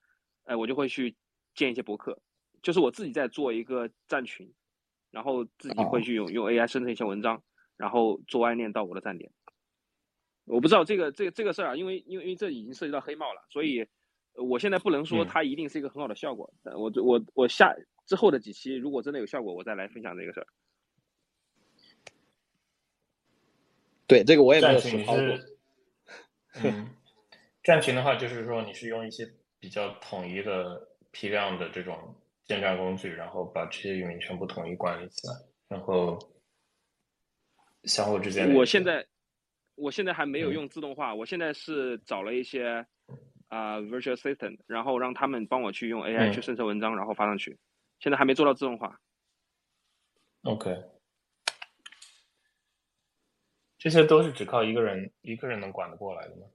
[0.44, 1.14] 哎，我就会去
[1.54, 2.20] 建一些博客，
[2.62, 4.52] 就是我自己在做一个站群，
[5.12, 7.40] 然后自己会去用用 AI 生成一些文章，
[7.76, 9.30] 然后做外链到我的站点。
[10.46, 13.86] 我不知道这个这个这个事儿啊，因为因为因为这已经涉及到黑帽了，所以。
[14.42, 17.74] 我现在不能说它一定是一个很好的效果，我我我下
[18.06, 20.46] 之后的几期如果真的有效果，我再来分享这个事儿。
[24.06, 25.24] 对，这个我也没有群操作。
[26.64, 26.88] 嗯，
[27.62, 29.24] 站群的话，就是说你是用一些
[29.60, 35.34] 比较统一的批量的这种建站工具，然后把这些域名全部统一管理起来，
[35.68, 36.18] 然后
[37.84, 38.52] 相互之间。
[38.52, 39.06] 我现在
[39.76, 42.84] 我现在还没有用自动化，我现在是找了一些
[43.50, 47.58] 啊 virtual assistant，然后让他们帮我去用 AI 去生成文章，然后发上去。
[47.98, 48.98] 现在还没做到自动化。
[50.44, 50.84] OK，
[53.76, 56.46] 这些都是只靠一个人一个人能管得过来的吗？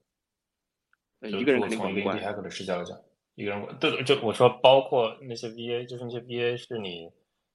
[1.21, 2.99] 一个人肯定从一个 indie hacker 的视角来讲，
[3.35, 7.11] 一个人管对就我说包括那些 VA，就是那些 VA 是你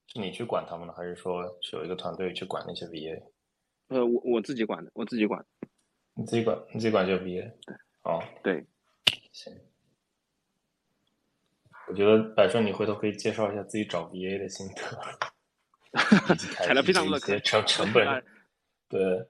[0.07, 3.23] 是你去管他们的，还是说是有一个团队去管那些 VA？
[3.89, 5.45] 呃，我我自己管的，我自己管。
[6.15, 7.53] 你自己管，你自己管就 VA。
[7.67, 7.77] 对。
[8.03, 8.23] 哦。
[8.43, 8.67] 对。
[9.43, 9.61] 行。
[11.89, 14.83] 我觉得百顺，你回头可以介绍一下自己找 VA 的心得。
[16.37, 18.25] 踩了非常多的坑，成成本，
[18.89, 19.27] 对，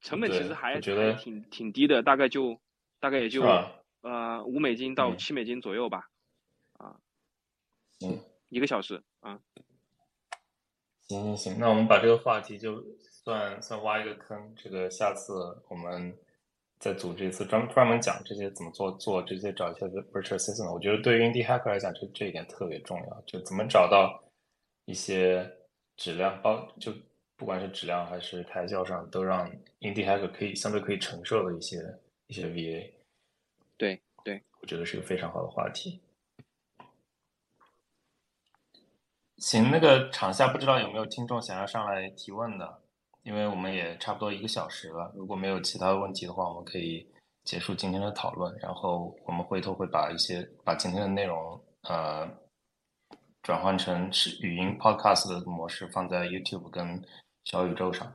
[0.00, 2.60] 成本其实还觉得挺挺低的，大概就
[2.98, 3.40] 大概也就
[4.00, 6.10] 呃五美金到七美金左右吧，
[6.72, 6.98] 啊，
[8.04, 9.38] 嗯，一个小时啊，
[11.06, 16.18] 行行行，那我们把这个话题就算算挖一个坑，这个下次我们
[16.82, 24.20] 再组织一次专专门讲这些怎么做做这些找一些 virtual assistant，我觉得对于 indie hacker 来讲，这这一点特别重要，就怎么找到
[24.86, 25.48] 一些。
[25.94, 26.90] 质量包就
[27.36, 29.48] 不管是质量还是台效上，都让
[29.80, 31.76] indie hacker 可以相对可以承受的一些
[32.26, 32.90] 一些 VA。
[33.76, 36.00] 对对，我觉得是个非常好的话题。
[39.36, 42.81] 行，那个场下不知道有没有听众想要上来提问的，
[43.22, 45.12] 因为我们也差不多一个小时了。
[45.14, 47.06] 如果没有其他问题的话，我们可以
[47.44, 52.28] 结束今天的讨论，然后我们回头会把一些把今天的内容呃。
[53.42, 57.02] 转换成是语音 podcast 的模式，放在 YouTube 跟
[57.42, 58.06] 小宇宙上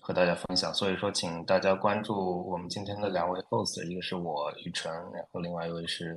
[0.00, 0.72] 和大家分享。
[0.72, 6.16] 所以说，请大家关注我们今天的两位 host，一个是我雨辰，然后另外一位是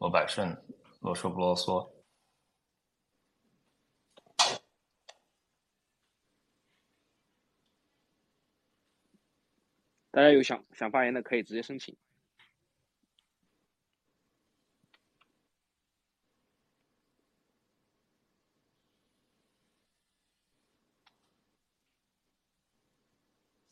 [0.00, 0.54] 罗百顺，
[1.00, 1.88] 啰嗦不啰嗦。
[10.12, 11.96] 大家有想想发言的，可以直接申请。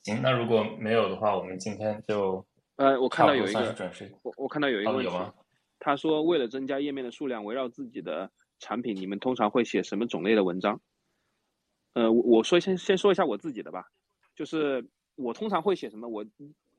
[0.05, 3.75] 行，那如果没有的话，我们今天就呃，我看到有一个，
[4.23, 5.13] 我我看到有一个问题，
[5.81, 10.81] 他说为了增加页面的数量，围绕自己的产品，你们通常会写什么种类的文章？
[11.95, 13.85] 呃，我我说先先说一下我自己的吧，
[14.35, 14.89] 就是
[15.19, 16.09] 我通常会写什么？
[16.09, 16.25] 我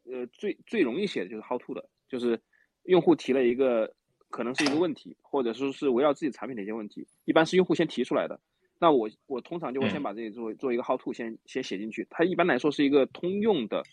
[0.05, 2.41] 呃最最容易写的就是 how to 的，就是
[2.83, 3.93] 用户提了一个
[4.29, 8.39] 可能是一个问题，或者说是围绕自己产品的一些问题，一般是用户先提出来的。
[8.79, 12.07] 那我我通常就会先把这里做做一个 how to，先先写进去。
[12.09, 13.83] 它一般来说是一个通用的，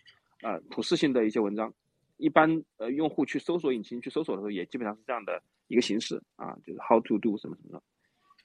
[0.43, 1.75] 呃，普适性的一些文章。
[2.17, 7.83] 一般呃，用户去搜索引擎去搜索的时候，也基本上是这样的一个形式啊，就是 how to do 什么什么的。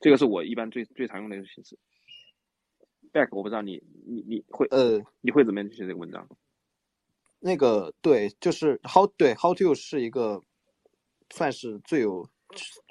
[0.01, 1.77] 这个是我一般最最常用的一个形式。
[3.13, 6.27] Back，我不知道你你你会呃你会怎么样去写这个文章？
[7.39, 10.41] 那个对，就是 how 对 how to 是一个
[11.29, 12.27] 算是最有，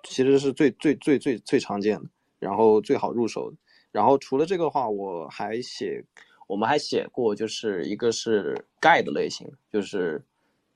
[0.05, 2.09] 其实是最最最最最常见的。
[2.39, 3.57] 然后最好入手的，
[3.93, 6.03] 然后除了这个的话，我还写，
[6.47, 10.25] 我们还写过，就是一个是 guide 类型，就是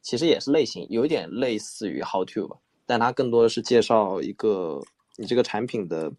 [0.02, 4.78] 其实也是类型，有一点类似于 how to 吧，但它更多的是介绍一个
[5.16, 6.12] 你这个产品的，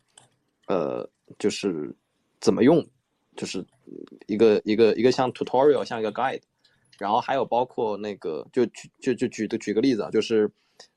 [0.66, 1.08] 呃，
[1.38, 1.96] 就是
[2.42, 2.84] 怎么用，
[3.36, 3.66] 就是
[4.28, 6.42] 一个一个一个像 tutorial，像一个 guide，
[6.98, 10.52] 然后还有包括那个就举就就举的举个例子啊，就是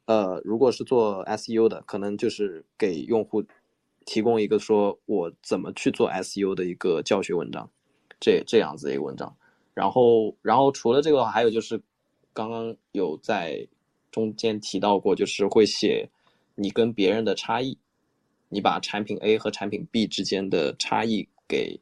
[0.07, 3.45] 呃，如果是做 SEO 的，可能就是给用户。
[4.11, 7.71] 提供一个说我怎么去做 SEO 的一个教学文章，
[8.19, 9.37] 这这样子一个文章，
[9.75, 11.79] 然后然后除了这个还有就是
[12.33, 13.69] 刚刚有在
[14.11, 16.09] 中间提到过，就是会写
[16.55, 17.77] 你跟别人的差异，
[18.49, 21.79] 你把产品 A 和产品 B 之间的差异给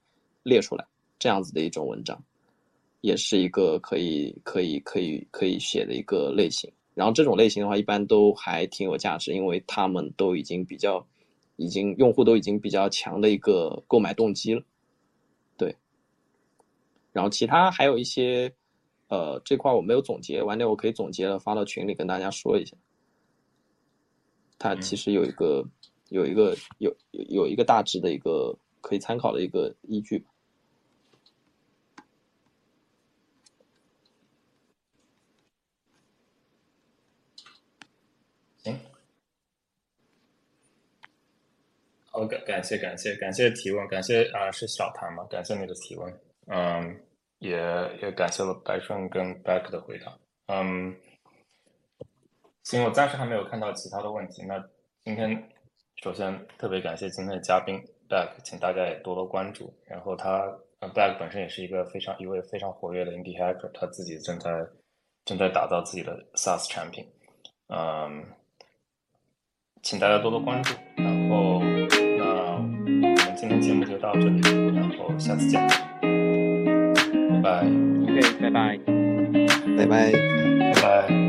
[0.47, 0.87] 列出来，
[1.19, 2.19] 这样子的一种文章，
[3.01, 6.73] 也是一个可以可以可以可以写的一个类型。
[6.95, 11.07] 然后这种类型的话，一般都还挺有价值，因为他们都已经比较。
[11.59, 14.63] 已经用户都已经比较强的一个购买动机了，
[15.57, 15.75] 对。
[17.15, 18.53] 然后其他还有一些，
[19.09, 22.77] 呃，这块我没有总结，晚点我可以总结了发到群里跟大家说一下。
[24.59, 25.67] 它其实有一个
[26.11, 30.23] 有一个有有一个大致的一个可以参考的一个依据。
[42.17, 45.23] 好，感感谢感谢感谢提问，感谢啊是小谭嘛？
[45.25, 46.11] 感谢你的提问。
[46.47, 46.99] 嗯，
[47.41, 47.59] 也
[48.01, 50.19] 也感谢了白顺跟 Back 的回答。
[50.47, 50.97] 嗯，
[52.65, 54.43] 行，我暂时还没有看到其他的问题。
[54.47, 54.59] 那
[55.05, 55.31] 今天
[56.03, 57.77] 首先特别感谢今天的嘉宾
[58.09, 59.71] Back，请大家也多多关注。
[59.85, 60.41] 然后他
[60.81, 64.51] Back 本身也是一个非常一位非常活跃的 Indie Hacker，他自己正在
[65.27, 67.07] 正在打造自己的 SaaS 产品。
[67.69, 68.25] 嗯，
[69.83, 70.75] 请大家多多关注。
[70.97, 71.61] 然后，
[73.37, 74.41] 今天节目就到这里，
[74.75, 75.61] 然后下次见，
[76.01, 77.61] 拜拜。
[77.61, 78.79] OK，拜拜，
[79.77, 80.11] 拜拜，
[80.73, 81.26] 拜拜。